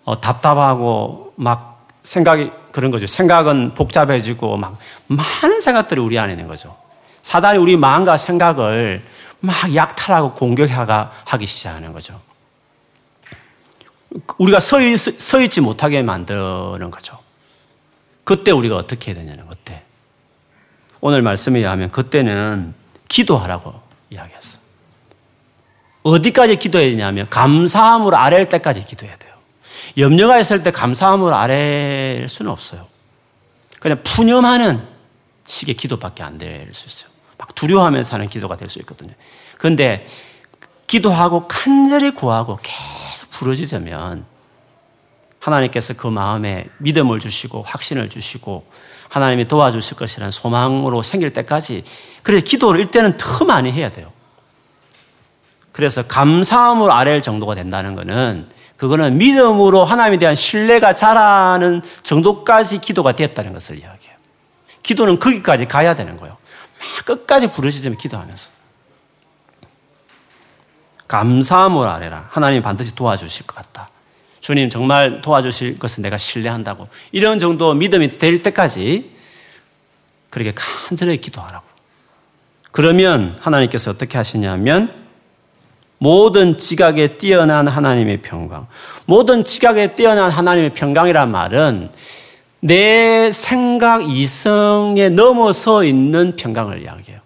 어, 0.04 0.22
답답하고 0.22 1.34
막 1.36 1.88
생각이 2.04 2.52
그런 2.72 2.92
거죠. 2.92 3.08
생각은 3.08 3.74
복잡해지고 3.74 4.58
막 4.58 4.78
많은 5.08 5.62
생각들이 5.62 6.00
우리 6.00 6.20
안에 6.20 6.34
있는 6.34 6.48
거죠. 6.48 6.76
사단이 7.24 7.58
우리 7.58 7.76
마음과 7.76 8.18
생각을 8.18 9.04
막 9.40 9.74
약탈하고 9.74 10.34
공격하기 10.34 11.46
시작하는 11.46 11.92
거죠. 11.94 12.22
우리가 14.38 14.60
서, 14.60 14.82
있, 14.82 14.98
서 14.98 15.42
있지 15.42 15.62
못하게 15.62 16.02
만드는 16.04 16.92
거죠. 16.92 17.18
그때 18.24 18.52
우리가 18.52 18.76
어떻게 18.76 19.12
해야 19.12 19.22
되냐는 19.22 19.48
그때. 19.48 19.84
오늘 21.02 21.22
말씀에 21.22 21.60
의하면 21.60 21.92
그때는 21.92 22.74
기도하라고 23.08 23.74
이야기했어. 24.10 24.65
어디까지 26.06 26.58
기도해야 26.58 26.92
되냐면 26.92 27.28
감사함으로 27.30 28.16
아랠 28.16 28.48
때까지 28.48 28.86
기도해야 28.86 29.18
돼요. 29.18 29.34
염려가 29.98 30.40
있을 30.40 30.62
때 30.62 30.70
감사함으로 30.72 31.36
아랠 31.36 32.28
수는 32.30 32.52
없어요. 32.52 32.86
그냥 33.80 34.02
푸념하는 34.04 34.88
식의 35.46 35.76
기도밖에 35.76 36.22
안 36.24 36.38
될 36.38 36.70
수 36.74 36.86
있어요. 36.88 37.10
막 37.38 37.56
두려워하면서 37.56 38.14
하는 38.16 38.30
기도가 38.30 38.56
될 38.56 38.70
수 38.70 38.78
있거든요. 38.80 39.14
그런데 39.58 40.06
기도하고 40.88 41.48
간절히 41.48 42.12
구하고 42.12 42.60
계속 42.62 43.32
부러지자면 43.32 44.26
하나님께서 45.40 45.96
그 45.96 46.06
마음에 46.08 46.68
믿음을 46.78 47.20
주시고 47.20 47.64
확신을 47.64 48.10
주시고 48.10 48.66
하나님이 49.10 49.48
도와주실 49.48 49.98
것이라는 49.98 50.32
소망으로 50.32 51.02
생길 51.02 51.34
때까지 51.34 51.84
그래 52.22 52.42
기도를 52.42 52.80
일때는 52.82 53.18
더 53.18 53.44
많이 53.46 53.72
해야 53.72 53.90
돼요. 53.90 54.12
그래서 55.76 56.04
감사함으로 56.04 56.94
아랠 56.94 57.22
정도가 57.22 57.54
된다는 57.54 57.96
것은 57.96 58.48
그거는 58.78 59.18
믿음으로 59.18 59.84
하나님에 59.84 60.18
대한 60.18 60.34
신뢰가 60.34 60.96
자라는 60.96 61.82
정도까지 62.02 62.80
기도가 62.80 63.12
됐다는 63.12 63.52
것을 63.52 63.80
이야기해요. 63.80 64.16
기도는 64.84 65.20
거기까지 65.20 65.66
가야 65.66 65.94
되는 65.94 66.16
거예요. 66.16 66.38
막 66.80 67.06
끝까지 67.06 67.52
부르짖으며 67.52 67.98
기도하면서. 67.98 68.52
감사함으로 71.10 71.90
아뢰라. 71.90 72.28
하나님 72.30 72.62
반드시 72.62 72.96
도와주실 72.96 73.46
것 73.46 73.58
같다. 73.58 73.90
주님 74.40 74.70
정말 74.70 75.20
도와주실 75.20 75.78
것을 75.78 76.04
내가 76.04 76.18
신뢰한다고. 76.18 76.88
이런 77.12 77.38
정도 77.38 77.74
믿음이 77.74 78.12
될 78.12 78.42
때까지 78.42 79.12
그렇게 80.30 80.54
간절히 80.56 81.20
기도하라고. 81.20 81.66
그러면 82.72 83.38
하나님께서 83.42 83.92
어떻게 83.92 84.18
하시냐면 84.18 85.05
모든 86.06 86.56
지각에 86.56 87.18
뛰어난 87.18 87.68
하나님의 87.68 88.22
평강. 88.22 88.68
모든 89.08 89.44
지각에 89.44 89.96
뛰어난 89.96 90.30
하나님의 90.30 90.76
평강이란 90.76 91.32
말은 91.32 91.90
내 92.60 93.32
생각 93.32 94.08
이성에 94.08 95.10
넘어서 95.10 95.84
있는 95.84 96.36
평강을 96.36 96.84
이야기해요. 96.84 97.20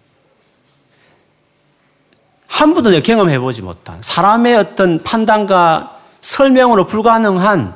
한 2.46 2.72
번도 2.72 2.98
경험해 3.02 3.38
보지 3.40 3.60
못한 3.60 3.98
사람의 4.00 4.56
어떤 4.56 5.02
판단과 5.02 5.98
설명으로 6.22 6.86
불가능한 6.86 7.74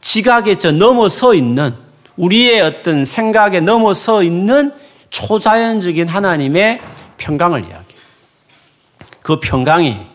지각에 0.00 0.58
저 0.58 0.70
넘어서 0.70 1.34
있는 1.34 1.74
우리의 2.16 2.60
어떤 2.60 3.04
생각에 3.04 3.58
넘어서 3.58 4.22
있는 4.22 4.72
초자연적인 5.10 6.06
하나님의 6.06 6.80
평강을 7.16 7.62
이야기해요. 7.62 7.84
그 9.24 9.40
평강이 9.40 10.14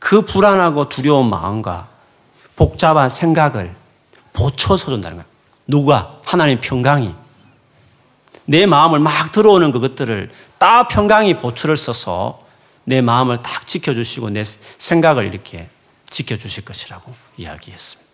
그 0.00 0.22
불안하고 0.22 0.88
두려운 0.88 1.30
마음과 1.30 1.88
복잡한 2.56 3.08
생각을 3.08 3.76
보초서 4.32 4.86
준다는 4.86 5.18
거예요. 5.18 5.30
누가? 5.68 6.18
하나님 6.24 6.60
평강이. 6.60 7.14
내 8.46 8.66
마음을 8.66 8.98
막 8.98 9.30
들어오는 9.30 9.70
그것들을 9.70 10.32
딱 10.58 10.88
평강이 10.88 11.38
보초를 11.38 11.76
써서 11.76 12.44
내 12.84 13.00
마음을 13.00 13.42
딱 13.42 13.66
지켜주시고 13.66 14.30
내 14.30 14.42
생각을 14.42 15.26
이렇게 15.26 15.68
지켜주실 16.08 16.64
것이라고 16.64 17.14
이야기했습니다. 17.36 18.10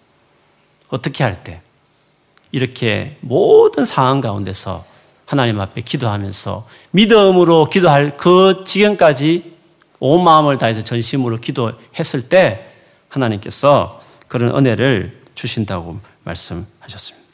어떻게 0.89 1.25
할 1.25 1.43
때? 1.43 1.63
이렇게 2.53 3.17
모든 3.21 3.85
상황 3.85 4.21
가운데서 4.21 4.85
하나님 5.25 5.61
앞에 5.61 5.81
기도하면서 5.81 6.67
믿음으로 6.91 7.71
기도할 7.71 8.17
그 8.17 8.63
지경까지 8.65 9.56
온 10.01 10.25
마음을 10.25 10.59
다해서 10.59 10.83
전심으로 10.83 11.39
기도했을 11.39 12.29
때 12.29 12.67
하나님께서 13.09 14.01
그런 14.29 14.55
은혜를 14.57 15.23
주신다고 15.35 15.99
말씀하셨습니다. 16.25 17.27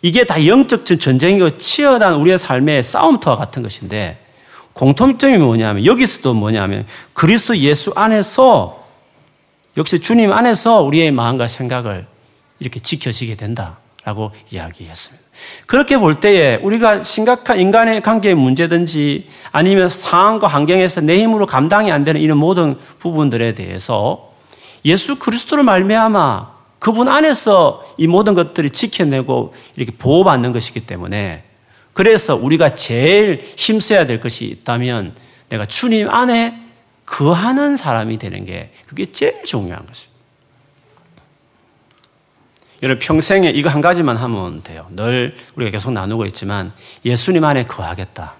이게 0.00 0.24
다 0.24 0.46
영적 0.46 0.86
전쟁이고 0.86 1.58
치열한 1.58 2.14
우리의 2.14 2.38
삶의 2.38 2.82
싸움터와 2.82 3.36
같은 3.36 3.62
것인데 3.62 4.24
공통점이 4.72 5.36
뭐냐면 5.38 5.84
여기서도 5.84 6.32
뭐냐면 6.34 6.86
그리스도 7.12 7.56
예수 7.58 7.92
안에서 7.94 8.82
역시 9.76 9.98
주님 10.00 10.32
안에서 10.32 10.82
우리의 10.82 11.10
마음과 11.10 11.48
생각을 11.48 12.06
이렇게 12.58 12.80
지켜지게 12.80 13.34
된다 13.34 13.78
라고 14.04 14.32
이야기했습니다. 14.50 15.22
그렇게 15.66 15.96
볼 15.96 16.18
때에 16.18 16.56
우리가 16.56 17.04
심각한 17.04 17.60
인간의 17.60 18.00
관계의 18.00 18.34
문제든지 18.34 19.28
아니면 19.52 19.88
상황과 19.88 20.48
환경에서 20.48 21.02
내 21.02 21.18
힘으로 21.22 21.46
감당이 21.46 21.92
안 21.92 22.02
되는 22.02 22.20
이런 22.20 22.38
모든 22.38 22.76
부분들에 22.98 23.54
대해서 23.54 24.32
예수 24.84 25.18
그리스도를 25.18 25.62
말미암아 25.62 26.52
그분 26.80 27.08
안에서 27.08 27.84
이 27.96 28.08
모든 28.08 28.34
것들이 28.34 28.70
지켜내고 28.70 29.54
이렇게 29.76 29.92
보호받는 29.96 30.52
것이기 30.52 30.80
때문에 30.80 31.44
그래서 31.92 32.34
우리가 32.34 32.74
제일 32.74 33.40
힘써야 33.56 34.06
될 34.06 34.18
것이 34.18 34.46
있다면 34.46 35.14
내가 35.48 35.64
주님 35.66 36.10
안에 36.10 36.60
거하는 37.06 37.76
사람이 37.76 38.18
되는 38.18 38.44
게 38.44 38.72
그게 38.88 39.12
제일 39.12 39.44
중요한 39.44 39.86
것입니다. 39.86 40.11
여러분 42.82 42.98
평생에 42.98 43.50
이거 43.50 43.70
한 43.70 43.80
가지만 43.80 44.16
하면 44.16 44.62
돼요. 44.62 44.86
늘 44.90 45.36
우리가 45.54 45.70
계속 45.70 45.92
나누고 45.92 46.26
있지만 46.26 46.72
예수님 47.04 47.44
안에 47.44 47.64
거하겠다. 47.64 48.34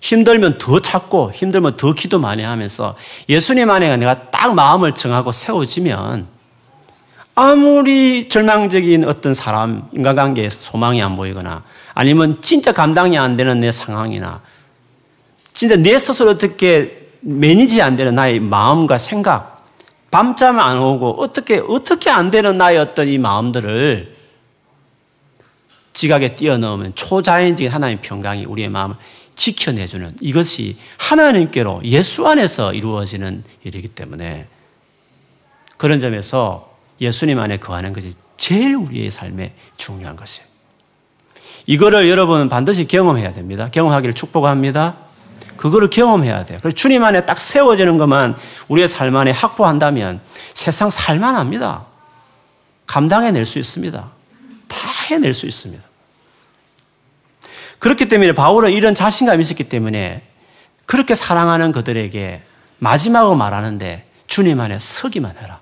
힘들면 0.00 0.58
더 0.58 0.80
찾고 0.80 1.32
힘들면 1.32 1.76
더 1.76 1.92
기도 1.92 2.18
많이 2.18 2.42
하면서 2.42 2.96
예수님 3.28 3.70
안에 3.70 3.96
내가 3.96 4.30
딱 4.30 4.54
마음을 4.54 4.94
정하고 4.94 5.32
세워지면 5.32 6.26
아무리 7.34 8.28
절망적인 8.28 9.04
어떤 9.04 9.34
사람 9.34 9.88
인간관계에서 9.92 10.60
소망이 10.60 11.02
안 11.02 11.16
보이거나 11.16 11.62
아니면 11.92 12.38
진짜 12.40 12.72
감당이 12.72 13.18
안 13.18 13.36
되는 13.36 13.60
내 13.60 13.70
상황이나 13.70 14.40
진짜 15.52 15.76
내 15.76 15.98
스스로 15.98 16.30
어떻게 16.30 17.08
매니지 17.20 17.82
안 17.82 17.96
되는 17.96 18.14
나의 18.14 18.40
마음과 18.40 18.98
생각, 18.98 19.55
밤잠 20.10 20.58
안 20.58 20.78
오고 20.78 21.20
어떻게 21.20 21.58
어떻게 21.58 22.10
안 22.10 22.30
되는 22.30 22.60
어떤 22.60 23.08
이 23.08 23.18
마음들을 23.18 24.14
지각에 25.92 26.34
뛰어넘으면 26.34 26.94
초자연적인 26.94 27.72
하나님의 27.72 28.02
평강이 28.02 28.44
우리의 28.44 28.68
마음을 28.68 28.96
지켜내주는 29.34 30.16
이것이 30.20 30.76
하나님께로 30.98 31.82
예수 31.84 32.26
안에서 32.26 32.74
이루어지는 32.74 33.44
일이기 33.64 33.88
때문에 33.88 34.46
그런 35.76 36.00
점에서 36.00 36.76
예수님 37.00 37.38
안에 37.38 37.58
거하는 37.58 37.92
것이 37.92 38.12
제일 38.36 38.76
우리의 38.76 39.10
삶에 39.10 39.54
중요한 39.76 40.16
것이에요. 40.16 40.46
이거를 41.66 42.08
여러분 42.08 42.48
반드시 42.48 42.86
경험해야 42.86 43.32
됩니다. 43.32 43.68
경험하기를 43.70 44.14
축복합니다. 44.14 45.05
그거를 45.56 45.90
경험해야 45.90 46.44
돼요. 46.44 46.58
그래서 46.60 46.74
주님 46.74 47.04
안에 47.04 47.26
딱 47.26 47.40
세워지는 47.40 47.98
것만 47.98 48.36
우리의 48.68 48.88
삶 48.88 49.14
안에 49.16 49.30
확보한다면 49.30 50.20
세상 50.54 50.90
살만합니다. 50.90 51.86
감당해낼 52.86 53.46
수 53.46 53.58
있습니다. 53.58 54.10
다 54.68 54.78
해낼 55.08 55.34
수 55.34 55.46
있습니다. 55.46 55.82
그렇기 57.78 58.08
때문에 58.08 58.32
바울은 58.32 58.72
이런 58.72 58.94
자신감이 58.94 59.42
있었기 59.42 59.64
때문에 59.64 60.22
그렇게 60.86 61.14
사랑하는 61.14 61.72
그들에게 61.72 62.42
마지막으로 62.78 63.36
말하는데 63.36 64.08
주님 64.26 64.60
안에 64.60 64.78
서기만 64.78 65.36
해라. 65.38 65.60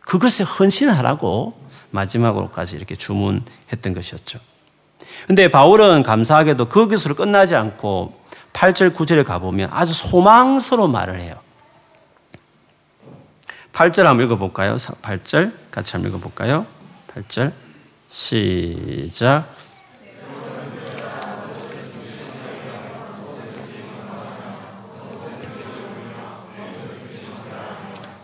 그것에 0.00 0.44
헌신하라고 0.44 1.58
마지막으로까지 1.90 2.76
이렇게 2.76 2.94
주문했던 2.94 3.94
것이었죠. 3.94 4.38
근데 5.26 5.50
바울은 5.50 6.02
감사하게도 6.02 6.68
거기서 6.68 7.14
끝나지 7.14 7.54
않고 7.54 8.17
8절, 8.58 8.92
9절에 8.92 9.24
가보면 9.24 9.70
아주 9.72 9.94
소망스러운 9.94 10.90
말을 10.90 11.20
해요. 11.20 11.36
8절 13.72 14.02
한번 14.02 14.26
읽어볼까요? 14.26 14.74
8절 14.76 15.52
같이 15.70 15.92
한번 15.92 16.10
읽어볼까요? 16.10 16.66
8절 17.14 17.52
시작. 18.08 19.48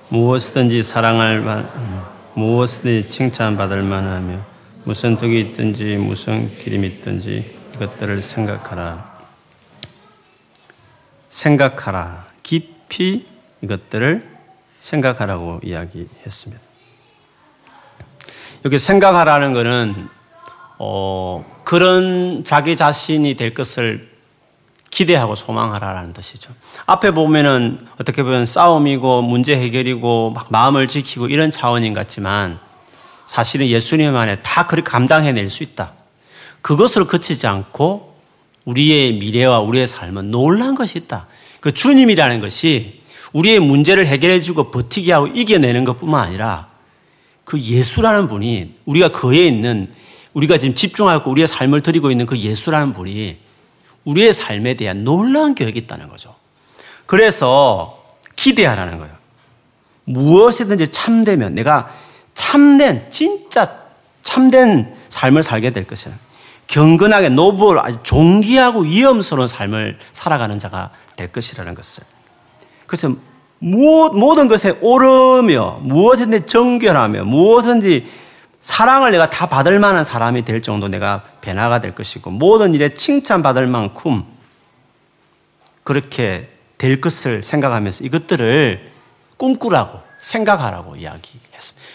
무엇이든지 0.08 0.82
사랑할 0.82 1.40
만, 1.42 1.70
음, 1.76 2.02
무엇이든지 2.34 3.08
칭찬받을 3.08 3.84
만하며 3.84 4.40
무슨 4.82 5.16
덕이 5.16 5.40
있든지 5.40 5.96
무슨 5.96 6.50
기름이 6.58 6.88
있든지 6.88 7.56
이것들을 7.76 8.20
생각하라. 8.20 9.13
생각하라. 11.34 12.26
깊이 12.44 13.26
이것들을 13.60 14.24
생각하라고 14.78 15.60
이야기했습니다. 15.64 16.62
여기 18.64 18.78
생각하라는 18.78 19.52
것은 19.52 20.08
어, 20.78 21.44
그런 21.64 22.44
자기 22.44 22.76
자신이 22.76 23.34
될 23.34 23.52
것을 23.52 24.14
기대하고 24.90 25.34
소망하라라는 25.34 26.12
뜻이죠. 26.12 26.52
앞에 26.86 27.10
보면은 27.10 27.80
어떻게 28.00 28.22
보면 28.22 28.46
싸움이고 28.46 29.22
문제 29.22 29.56
해결이고 29.56 30.30
막 30.30 30.46
마음을 30.50 30.86
지키고 30.86 31.26
이런 31.26 31.50
차원인 31.50 31.94
것 31.94 32.00
같지만 32.00 32.60
사실은 33.26 33.66
예수님 33.66 34.16
안에 34.16 34.36
다 34.42 34.68
그렇게 34.68 34.88
감당해낼 34.88 35.50
수 35.50 35.64
있다. 35.64 35.94
그것을 36.62 37.06
그치지 37.06 37.48
않고 37.48 38.13
우리의 38.64 39.14
미래와 39.14 39.60
우리의 39.60 39.86
삶은 39.86 40.30
놀란 40.30 40.74
것이 40.74 40.98
있다. 40.98 41.26
그 41.60 41.72
주님이라는 41.72 42.40
것이 42.40 43.02
우리의 43.32 43.60
문제를 43.60 44.06
해결해주고 44.06 44.70
버티게 44.70 45.12
하고 45.12 45.26
이겨내는 45.26 45.84
것 45.84 45.98
뿐만 45.98 46.26
아니라 46.28 46.68
그 47.44 47.60
예수라는 47.60 48.28
분이 48.28 48.76
우리가 48.86 49.08
그에 49.08 49.46
있는 49.46 49.92
우리가 50.32 50.58
지금 50.58 50.74
집중하고 50.74 51.30
우리의 51.30 51.46
삶을 51.46 51.82
드리고 51.82 52.10
있는 52.10 52.26
그 52.26 52.38
예수라는 52.38 52.92
분이 52.92 53.38
우리의 54.04 54.32
삶에 54.32 54.74
대한 54.74 55.04
놀라운 55.04 55.54
교육이 55.54 55.78
있다는 55.80 56.08
거죠. 56.08 56.34
그래서 57.06 58.02
기대하라는 58.36 58.98
거예요. 58.98 59.14
무엇이든지 60.04 60.88
참되면 60.88 61.54
내가 61.54 61.90
참된, 62.34 63.06
진짜 63.10 63.84
참된 64.22 64.94
삶을 65.08 65.42
살게 65.42 65.70
될 65.70 65.86
것이라. 65.86 66.14
경건하게 66.66 67.30
노블, 67.30 67.78
아주 67.78 67.98
존귀하고 68.02 68.80
위험스러운 68.80 69.48
삶을 69.48 69.98
살아가는 70.12 70.58
자가 70.58 70.90
될 71.16 71.30
것이라는 71.30 71.74
것을. 71.74 72.04
그래서 72.86 73.14
모든 73.58 74.48
것에 74.48 74.76
오르며 74.80 75.78
무엇이든지 75.82 76.46
정결하며 76.46 77.24
무엇든지 77.24 78.06
사랑을 78.60 79.10
내가 79.10 79.30
다 79.30 79.46
받을 79.46 79.78
만한 79.78 80.04
사람이 80.04 80.44
될 80.44 80.62
정도 80.62 80.88
내가 80.88 81.22
변화가 81.40 81.80
될 81.80 81.94
것이고 81.94 82.30
모든 82.30 82.74
일에 82.74 82.94
칭찬받을 82.94 83.66
만큼 83.66 84.24
그렇게 85.82 86.50
될 86.78 87.00
것을 87.00 87.42
생각하면서 87.42 88.04
이것들을 88.04 88.90
꿈꾸라고 89.36 90.00
생각하라고 90.20 90.96
이야기했습니다. 90.96 91.88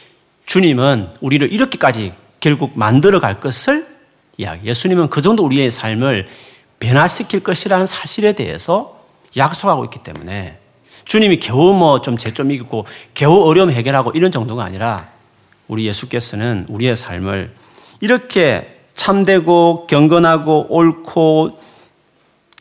주님은 0.45 1.15
우리를 1.21 1.51
이렇게까지 1.51 2.13
결국 2.39 2.77
만들어 2.77 3.19
갈 3.19 3.39
것을 3.39 3.87
이야기. 4.39 4.67
예수님은 4.67 5.09
그 5.09 5.21
정도 5.21 5.43
우리의 5.43 5.69
삶을 5.69 6.27
변화시킬 6.79 7.41
것이라는 7.41 7.85
사실에 7.85 8.31
대해서 8.31 8.97
약속하고 9.35 9.83
있기 9.85 9.99
때문에 9.99 10.57
주님이 11.03 11.39
겨우 11.39 11.73
뭐좀 11.73 12.17
죄좀 12.17 12.49
이기고 12.51 12.85
겨우 13.13 13.43
어려움 13.49 13.69
해결하고 13.69 14.11
이런 14.11 14.31
정도가 14.31 14.63
아니라 14.63 15.09
우리 15.67 15.85
예수께서는 15.85 16.65
우리의 16.69 16.95
삶을 16.95 17.53
이렇게 17.99 18.79
참되고 18.93 19.87
경건하고 19.87 20.67
옳고 20.69 21.59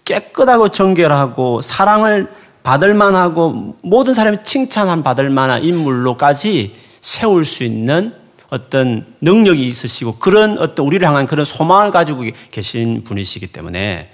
깨끗하고 0.04 0.70
정결하고 0.70 1.62
사랑을 1.62 2.28
받을 2.64 2.94
만하고 2.94 3.76
모든 3.82 4.14
사람이 4.14 4.38
칭찬한 4.42 5.04
받을 5.04 5.30
만한 5.30 5.62
인물로까지 5.62 6.74
세울 7.00 7.44
수 7.44 7.62
있는 7.62 8.14
어떤 8.50 9.04
능력이 9.20 9.66
있으시고 9.66 10.16
그런 10.18 10.58
어떤 10.58 10.86
우리를 10.86 11.06
향한 11.06 11.26
그런 11.26 11.44
소망을 11.44 11.90
가지고 11.90 12.24
계신 12.50 13.04
분이시기 13.04 13.48
때문에 13.48 14.10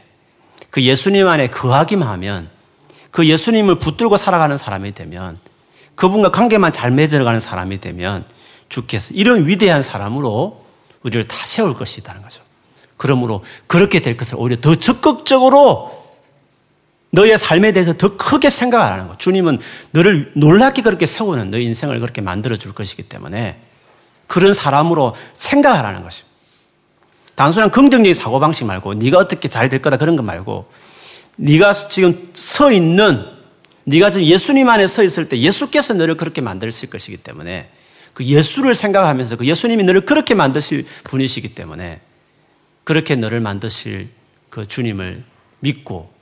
그 0.70 0.82
예수님 0.82 1.28
안에 1.28 1.48
거하기만 1.48 2.08
하면 2.08 2.48
그 3.10 3.26
예수님을 3.26 3.78
붙들고 3.78 4.16
살아가는 4.16 4.58
사람이 4.58 4.92
되면 4.92 5.38
그분과 5.94 6.32
관계만 6.32 6.72
잘 6.72 6.90
맺어가는 6.90 7.38
사람이 7.38 7.80
되면 7.80 8.24
주께서 8.68 9.14
이런 9.14 9.46
위대한 9.46 9.82
사람으로 9.84 10.64
우리를 11.02 11.28
다 11.28 11.36
세울 11.46 11.74
것이라는 11.74 12.22
거죠. 12.22 12.42
그러므로 12.96 13.44
그렇게 13.68 14.00
될 14.00 14.16
것을 14.16 14.36
오히려 14.36 14.60
더 14.60 14.74
적극적으로 14.74 16.02
너의 17.10 17.38
삶에 17.38 17.70
대해서 17.70 17.92
더 17.92 18.16
크게 18.16 18.50
생각하라는 18.50 19.06
거. 19.06 19.16
주님은 19.16 19.60
너를 19.92 20.32
놀랍게 20.34 20.82
그렇게 20.82 21.06
세우는 21.06 21.52
너 21.52 21.58
인생을 21.58 22.00
그렇게 22.00 22.20
만들어 22.20 22.56
줄 22.56 22.72
것이기 22.72 23.04
때문에 23.04 23.60
그런 24.34 24.52
사람으로 24.52 25.14
생각하라는 25.34 26.02
것입니다. 26.02 26.34
단순한 27.36 27.70
긍정적인 27.70 28.14
사고방식 28.14 28.66
말고 28.66 28.94
네가 28.94 29.18
어떻게 29.18 29.46
잘 29.46 29.68
될 29.68 29.80
거다 29.80 29.96
그런 29.96 30.16
거 30.16 30.24
말고 30.24 30.68
네가 31.36 31.72
지금 31.72 32.30
서 32.34 32.72
있는 32.72 33.26
네가 33.84 34.10
지금 34.10 34.26
예수님 34.26 34.68
안에 34.68 34.88
서 34.88 35.04
있을 35.04 35.28
때 35.28 35.38
예수께서 35.38 35.94
너를 35.94 36.16
그렇게 36.16 36.40
만드실 36.40 36.90
것이기 36.90 37.18
때문에 37.18 37.70
그 38.12 38.24
예수를 38.24 38.74
생각하면서 38.74 39.36
그 39.36 39.46
예수님이 39.46 39.84
너를 39.84 40.04
그렇게 40.04 40.34
만드실 40.34 40.84
분이시기 41.04 41.54
때문에 41.54 42.00
그렇게 42.82 43.14
너를 43.14 43.38
만드실 43.38 44.08
그 44.50 44.66
주님을 44.66 45.22
믿고 45.60 46.12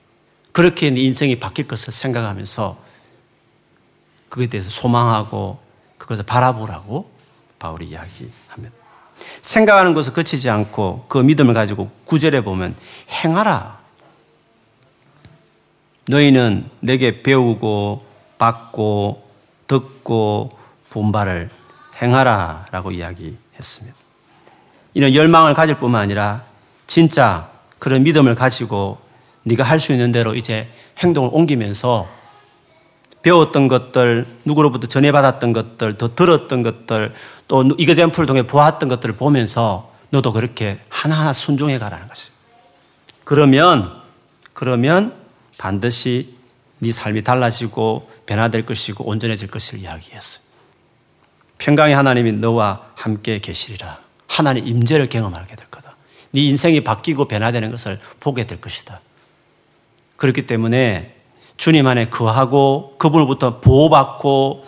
그렇게 0.53 0.91
네 0.91 1.01
인생이 1.01 1.41
바뀔 1.41 1.67
것을 1.67 1.95
생각하면서 1.95 2.79
그에 4.29 4.49
대해서 4.49 4.69
소망하고 4.69 5.61
그것을 5.97 6.25
바라보라고 6.25 7.22
바울이 7.63 7.87
이야기합니다. 7.87 8.75
생각하는 9.41 9.95
것을 9.95 10.13
그치지 10.13 10.51
않고 10.51 11.07
그 11.09 11.19
믿음을 11.19 11.55
가지고 11.55 11.93
구절에 12.07 12.41
보면 12.43 12.75
행하라. 13.09 13.79
너희는 16.09 16.69
내게 16.81 17.23
배우고 17.23 18.05
받고 18.39 19.31
듣고 19.69 20.59
본바를 20.91 21.51
행하라 22.03 22.67
라고 22.73 22.91
이야기했습니다. 22.91 23.97
이런 24.95 25.15
열망을 25.15 25.55
가질 25.55 25.77
뿐만 25.79 26.03
아니라 26.03 26.43
진짜 26.89 27.49
그런 27.79 28.03
믿음을 28.03 28.35
가지고 28.35 28.99
네가 29.45 29.63
할 29.63 29.79
수 29.79 29.93
있는 29.93 30.11
대로 30.11 30.35
이제 30.35 30.69
행동을 30.99 31.31
옮기면서 31.33 32.09
배웠던 33.23 33.69
것들, 33.69 34.27
누구로부터 34.45 34.89
전해받았던 34.89 35.53
것들, 35.53 35.97
더 35.97 36.15
들었던 36.15 36.63
것들, 36.63 37.15
또 37.49 37.63
이거젠플을 37.79 38.27
통해 38.27 38.47
보았던 38.47 38.89
것들을 38.89 39.17
보면서 39.17 39.93
너도 40.11 40.33
그렇게 40.33 40.81
하나하나 40.89 41.33
순종해 41.33 41.79
가라는 41.79 42.09
것이죠. 42.09 42.33
그러면, 43.25 44.03
그러면 44.53 45.15
반드시 45.57 46.35
네 46.81 46.91
삶이 46.91 47.23
달라지고 47.23 48.11
변화될 48.27 48.67
것이고 48.67 49.05
온전해질 49.05 49.49
것을 49.49 49.79
이야기했어요. 49.79 50.43
평강의 51.59 51.95
하나님이 51.95 52.33
너와 52.33 52.89
함께 52.97 53.39
계시리라. 53.39 54.01
하나님 54.27 54.67
임재를 54.67 55.09
경험하게 55.09 55.55
될 55.55 55.67
거다. 55.71 55.95
네 56.33 56.41
인생이 56.41 56.83
바뀌고 56.83 57.27
변화되는 57.27 57.71
것을 57.71 58.01
보게 58.19 58.47
될 58.47 58.61
것이다. 58.61 59.01
그렇기 60.17 60.47
때문에 60.47 61.22
주님 61.63 61.87
안에 61.87 62.09
거하고 62.09 62.97
그분으로부터 62.99 63.61
보호받고 63.61 64.65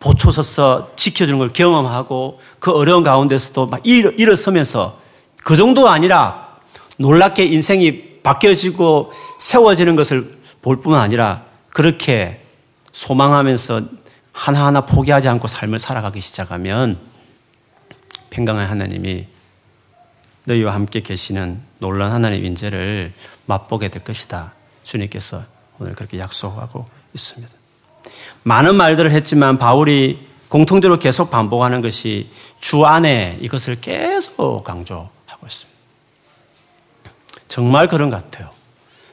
보초서서 0.00 0.92
지켜주는 0.96 1.38
걸 1.38 1.52
경험하고 1.52 2.40
그 2.60 2.70
어려운 2.70 3.02
가운데서도 3.02 3.66
막 3.66 3.82
일어서면서 3.84 4.98
그 5.44 5.54
정도 5.54 5.86
아니라 5.90 6.60
놀랍게 6.96 7.44
인생이 7.44 8.22
바뀌어지고 8.22 9.12
세워지는 9.38 9.96
것을 9.96 10.32
볼 10.62 10.80
뿐만 10.80 11.02
아니라 11.02 11.44
그렇게 11.68 12.40
소망하면서 12.92 13.82
하나하나 14.32 14.86
포기하지 14.86 15.28
않고 15.28 15.46
삶을 15.46 15.78
살아가기 15.78 16.22
시작하면 16.22 16.98
평강한 18.30 18.66
하나님이 18.66 19.26
너희와 20.44 20.72
함께 20.72 21.02
계시는 21.02 21.60
놀란 21.80 22.12
하나님 22.12 22.46
인재를 22.46 23.12
맛보게 23.44 23.90
될 23.90 24.02
것이다. 24.02 24.54
주님께서 24.84 25.57
오늘 25.78 25.94
그렇게 25.94 26.18
약속하고 26.18 26.84
있습니다. 27.14 27.52
많은 28.42 28.74
말들을 28.74 29.10
했지만 29.12 29.58
바울이 29.58 30.28
공통적으로 30.48 30.98
계속 30.98 31.30
반복하는 31.30 31.80
것이 31.80 32.30
주 32.60 32.86
안에 32.86 33.38
이것을 33.40 33.80
계속 33.80 34.64
강조하고 34.64 35.46
있습니다. 35.46 35.78
정말 37.48 37.88
그런 37.88 38.10
것 38.10 38.16
같아요. 38.16 38.50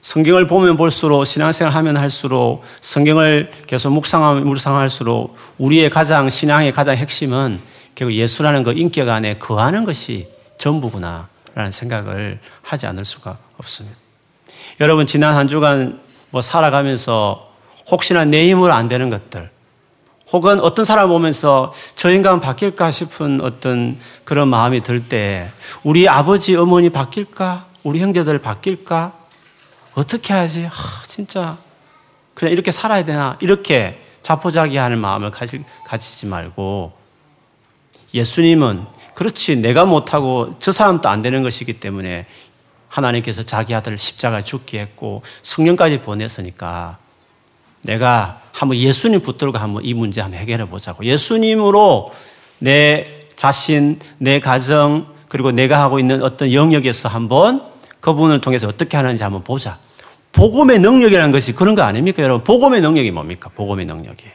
성경을 0.02 0.46
보면 0.46 0.78
볼수록 0.78 1.26
신앙생활 1.26 1.74
하면 1.74 1.98
할수록 1.98 2.62
성경을 2.82 3.52
계속 3.66 3.92
묵상하면 3.92 4.48
묵상할수록 4.48 5.36
우리의 5.58 5.90
가장 5.90 6.30
신앙의 6.30 6.72
가장 6.74 6.96
핵심은 6.96 7.60
결국 7.96 8.14
예수라는 8.14 8.64
그 8.64 8.74
인격 8.74 9.10
안에 9.10 9.40
거하는 9.40 9.84
것이 9.84 10.30
전부구나라는 10.58 11.72
생각을 11.72 12.40
하지 12.62 12.86
않을 12.86 13.04
수가 13.04 13.40
없습니다. 13.58 13.98
여러분 14.80 15.08
지난 15.08 15.34
한 15.36 15.48
주간 15.48 16.02
뭐 16.36 16.42
살아가면서 16.42 17.50
혹시나 17.90 18.26
내 18.26 18.50
힘으로 18.50 18.74
안 18.74 18.90
되는 18.90 19.10
것들 19.10 19.50
혹은 20.34 20.60
어떤 20.60 20.84
사람 20.84 21.08
보면서 21.08 21.72
저 21.96 22.12
인간 22.12 22.42
바뀔까 22.42 22.92
싶은 22.92 23.40
어떤 23.40 23.98
그런 24.26 24.50
마음이 24.50 24.82
들 24.82 25.08
때 25.08 25.50
우리 25.84 26.10
아버지 26.10 26.54
어머니 26.58 26.90
바뀔까 26.90 27.68
우리 27.84 28.02
형제들 28.02 28.40
바뀔까 28.40 29.14
어떻게 29.94 30.34
하지? 30.34 30.66
아, 30.70 31.04
진짜 31.08 31.58
그냥 32.34 32.52
이렇게 32.52 32.70
살아야 32.70 33.06
되나? 33.06 33.38
이렇게 33.40 34.02
자포자기하는 34.22 34.98
마음을 34.98 35.32
가지, 35.32 35.64
가지지 35.88 36.26
말고 36.26 36.92
예수님은 38.14 38.86
그렇지 39.14 39.56
내가 39.56 39.86
못하고 39.86 40.58
저 40.60 40.74
사람도 40.74 41.08
안 41.08 41.22
되는 41.22 41.44
것이기 41.44 41.80
때문에 41.80 42.26
하나님께서 42.96 43.44
자기 43.44 43.76
아들을 43.76 43.98
십자가에 43.98 44.44
죽게 44.44 44.80
했고 44.80 45.22
성령까지 45.44 46.00
보냈으니까 46.02 46.98
내가 47.84 48.42
한번 48.52 48.78
예수님 48.78 49.22
붙들고 49.22 49.58
한번 49.58 49.84
이 49.84 49.94
문제 49.94 50.22
한번 50.22 50.40
해결해 50.40 50.68
보자고 50.70 51.04
예수님으로 51.04 52.12
내 52.60 53.28
자신, 53.36 54.00
내 54.18 54.40
가정 54.40 55.08
그리고 55.28 55.52
내가 55.52 55.82
하고 55.82 56.00
있는 56.00 56.24
어떤 56.24 56.54
영역에서 56.54 57.10
한번 57.10 57.64
그분을 58.00 58.40
통해서 58.40 58.68
어떻게 58.68 58.96
하는지 58.96 59.24
한번 59.24 59.44
보자. 59.44 59.78
복음의 60.32 60.80
능력이라는 60.80 61.32
것이 61.32 61.54
그런 61.54 61.76
거 61.76 61.82
아닙니까, 61.82 62.22
여러분? 62.22 62.44
복음의 62.44 62.82
능력이 62.82 63.12
뭡니까? 63.12 63.50
복음의 63.56 63.86
능력이. 63.86 64.26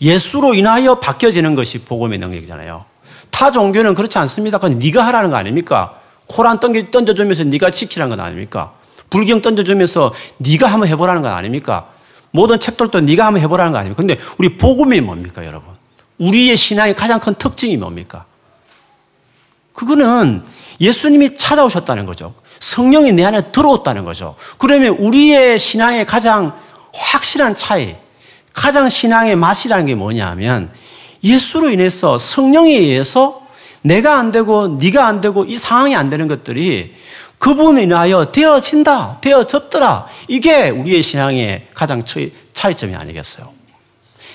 예수로 0.00 0.54
인하여 0.54 0.98
바뀌어지는 0.98 1.54
것이 1.54 1.78
복음의 1.78 2.18
능력이잖아요. 2.18 2.84
타 3.30 3.50
종교는 3.50 3.94
그렇지 3.94 4.18
않습니다. 4.18 4.58
그건 4.58 4.78
네가 4.78 5.06
하라는 5.06 5.30
거 5.30 5.36
아닙니까? 5.36 6.00
코란 6.26 6.60
던져주면서 6.60 7.44
네가 7.44 7.70
지키라는 7.70 8.16
건 8.16 8.24
아닙니까? 8.24 8.72
불경 9.10 9.42
던져주면서 9.42 10.12
네가 10.38 10.66
한번 10.66 10.88
해보라는 10.88 11.22
건 11.22 11.32
아닙니까? 11.32 11.90
모든 12.30 12.58
책들도 12.58 13.00
네가 13.00 13.26
한번 13.26 13.42
해보라는 13.42 13.72
거 13.72 13.78
아닙니까? 13.78 13.96
근데 13.96 14.18
우리 14.38 14.56
복음이 14.56 15.00
뭡니까, 15.00 15.44
여러분? 15.44 15.74
우리의 16.18 16.56
신앙의 16.56 16.94
가장 16.94 17.20
큰 17.20 17.34
특징이 17.34 17.76
뭡니까? 17.76 18.24
그거는 19.72 20.44
예수님이 20.80 21.36
찾아오셨다는 21.36 22.06
거죠. 22.06 22.34
성령이 22.60 23.12
내 23.12 23.24
안에 23.24 23.52
들어왔다는 23.52 24.04
거죠. 24.04 24.36
그러면 24.58 24.96
우리의 24.98 25.58
신앙의 25.58 26.06
가장 26.06 26.56
확실한 26.92 27.54
차이, 27.54 27.96
가장 28.52 28.88
신앙의 28.88 29.36
맛이라는 29.36 29.86
게 29.86 29.94
뭐냐면 29.94 30.70
예수로 31.22 31.70
인해서 31.70 32.18
성령에 32.18 32.70
의해서 32.70 33.43
내가 33.84 34.16
안 34.18 34.32
되고 34.32 34.66
네가 34.66 35.06
안 35.06 35.20
되고 35.20 35.44
이 35.44 35.56
상황이 35.56 35.94
안 35.94 36.08
되는 36.08 36.26
것들이 36.26 36.94
그분에 37.38 37.82
인하여 37.82 38.32
되어진다, 38.32 39.18
되어졌더라. 39.20 40.06
이게 40.28 40.70
우리의 40.70 41.02
신앙의 41.02 41.68
가장 41.74 42.02
차이점이 42.54 42.94
아니겠어요. 42.94 43.52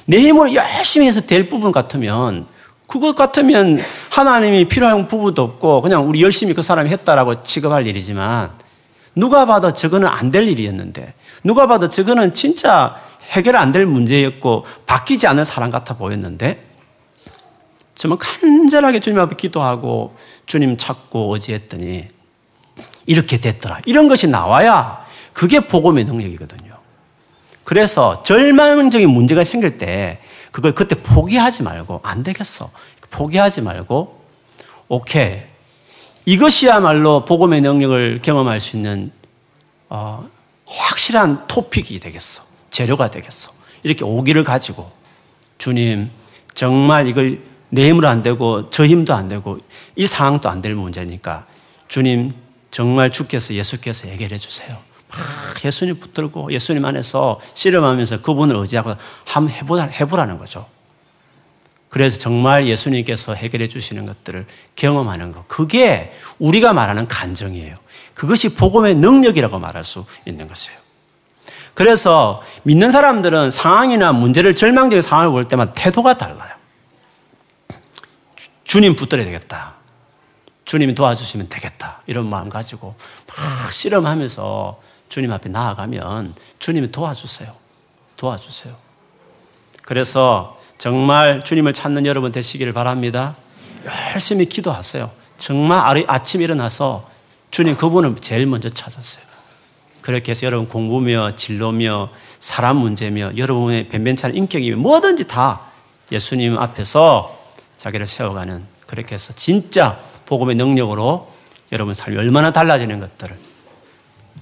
내 0.06 0.20
힘으로 0.20 0.54
열심히 0.54 1.08
해서 1.08 1.22
될 1.22 1.50
부분 1.50 1.72
같으면 1.72 2.46
그것 2.86 3.16
같으면 3.16 3.80
하나님이 4.10 4.68
필요한 4.68 5.08
부분도 5.08 5.42
없고 5.42 5.82
그냥 5.82 6.08
우리 6.08 6.22
열심히 6.22 6.54
그 6.54 6.62
사람이 6.62 6.90
했다라고 6.92 7.42
취급할 7.42 7.88
일이지만 7.88 8.52
누가 9.16 9.46
봐도 9.46 9.74
저거는 9.74 10.08
안 10.08 10.30
될 10.32 10.48
일이었는데 10.48 11.16
누가 11.44 11.66
봐도 11.66 11.90
저거는 11.90 12.34
진짜 12.34 12.96
해결 13.32 13.56
안 13.56 13.72
될 13.72 13.88
문제였고 13.88 14.66
바뀌지 14.86 15.26
않는 15.26 15.44
사람 15.46 15.72
같아 15.72 15.96
보였는데 15.96 16.69
정말 18.00 18.18
간절하게 18.18 19.02
주님 19.02 19.20
앞에 19.20 19.36
기도하고 19.36 20.16
주님 20.46 20.78
찾고 20.78 21.32
어지했더니 21.34 22.08
이렇게 23.06 23.42
됐더라. 23.42 23.82
이런 23.86 24.08
것이 24.08 24.26
나와야 24.26 25.06
그게 25.34 25.60
복음의 25.60 26.06
능력이거든요. 26.06 26.78
그래서 27.66 28.24
절망적인 28.24 29.10
문제가 29.10 29.44
생길 29.44 29.78
때 29.78 30.22
그걸 30.52 30.74
그때 30.74 30.96
포기하지 30.96 31.64
말고 31.64 32.00
안 32.02 32.24
되겠어. 32.24 32.72
포기하지 33.12 33.64
말고 33.64 34.24
오케이. 34.88 35.42
이것이야말로 36.26 37.26
복음의 37.26 37.60
능력을 37.60 38.22
경험할 38.22 38.62
수 38.62 38.78
있는 38.78 39.12
어, 39.90 40.26
확실한 40.66 41.48
토픽이 41.48 42.00
되겠어. 42.00 42.44
재료가 42.70 43.12
되겠어. 43.12 43.52
이렇게 43.84 44.06
오기를 44.06 44.46
가지고 44.46 44.90
주님 45.58 46.10
정말 46.54 47.06
이걸 47.10 47.49
내 47.70 47.90
힘으로 47.90 48.08
안 48.08 48.24
되고 48.24 48.70
저 48.70 48.86
힘도 48.86 49.14
안 49.14 49.30
되고 49.30 49.60
이 49.96 50.08
상황도 50.08 50.50
안 50.50 50.62
될 50.62 50.76
문제니까 50.76 51.46
주님 51.88 52.34
정말 52.72 53.12
주께서 53.12 53.54
예수께서 53.54 54.08
해결해 54.08 54.38
주세요. 54.38 54.78
막 55.10 55.66
예수님 55.66 56.00
붙들고 56.00 56.52
예수님 56.54 56.86
안에서 56.86 57.40
씨름하면서 57.56 58.22
그분을 58.22 58.56
의지하고 58.58 58.96
한번 59.26 59.54
해보라, 59.54 59.84
해보라는 59.86 60.38
거죠. 60.38 60.68
그래서 61.90 62.20
정말 62.20 62.68
예수님께서 62.68 63.34
해결해 63.34 63.68
주시는 63.68 64.06
것들을 64.06 64.46
경험하는 64.76 65.32
것. 65.32 65.48
그게 65.48 66.14
우리가 66.38 66.74
말하는 66.74 67.08
간정이에요. 67.08 67.76
그것이 68.14 68.54
복음의 68.54 68.96
능력이라고 68.96 69.58
말할 69.58 69.84
수 69.84 70.06
있는 70.26 70.48
것이에요. 70.48 70.78
그래서 71.74 72.44
믿는 72.64 72.92
사람들은 72.92 73.50
상황이나 73.50 74.12
문제를 74.12 74.54
절망적인 74.54 75.02
상황을 75.02 75.32
볼 75.32 75.48
때마다 75.48 75.74
태도가 75.74 76.18
달라요. 76.18 76.59
주님 78.70 78.96
붙들어야 78.96 79.26
되겠다. 79.26 79.74
주님이 80.64 80.94
도와주시면 80.94 81.50
되겠다. 81.50 82.04
이런 82.06 82.30
마음 82.30 82.50
가지고 82.50 82.94
막 83.26 83.74
실험하면서 83.74 84.80
주님 85.10 85.32
앞에 85.32 85.50
나아가면 85.50 86.36
주님이 86.60 86.92
도와주세요. 86.92 87.52
도와주세요. 88.16 88.76
그래서 89.82 90.60
정말 90.78 91.44
주님을 91.44 91.74
찾는 91.74 92.06
여러분 92.06 92.32
되시기를 92.32 92.72
바랍니다. 92.74 93.36
열심히 94.14 94.46
기도하세요. 94.46 95.10
정말 95.40 96.06
아침 96.08 96.42
일어나서 96.44 97.10
주님 97.50 97.76
그분을 97.76 98.18
제일 98.18 98.46
먼저 98.46 98.70
찾았어요. 98.70 99.26
그렇게 100.02 100.30
해서 100.30 100.46
여러분 100.46 100.68
공부며 100.68 101.36
진로며 101.36 102.12
사람 102.40 102.78
문제며 102.78 103.36
여러분의 103.36 103.90
변변찮은 103.90 104.36
인격이며 104.36 104.78
뭐든지 104.78 105.28
다 105.28 105.62
예수님 106.12 106.56
앞에서 106.60 107.39
자기를 107.80 108.08
세워가는 108.08 108.64
그렇게 108.88 109.16
해서 109.16 109.32
진짜 109.34 110.00
복음의 110.26 110.56
능력으로 110.56 111.32
여러분 111.72 111.94
삶이 111.94 112.18
얼마나 112.18 112.52
달라지는 112.52 113.00
것들을 113.00 113.38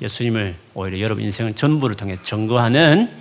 예수님을 0.01 0.55
오히려 0.73 0.99
여러분 0.99 1.23
인생을 1.23 1.53
전부를 1.53 1.95
통해 1.95 2.17
증거하는 2.23 3.13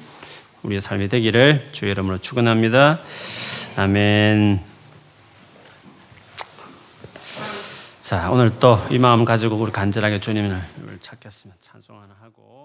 우리의 0.63 0.81
삶이 0.81 1.09
되기를 1.09 1.69
주의 1.73 1.93
이름으로 1.93 2.19
축원합니다. 2.19 2.99
아멘. 3.77 4.61
자, 8.01 8.31
오늘 8.31 8.59
또 8.59 8.81
이 8.91 8.99
마음 8.99 9.25
가지고 9.25 9.57
우리 9.57 9.71
간절하게 9.71 10.21
주님을 10.21 10.63
찾겠습니다. 11.01 11.61
찬송 11.61 11.97
하나 12.01 12.15
하고 12.23 12.56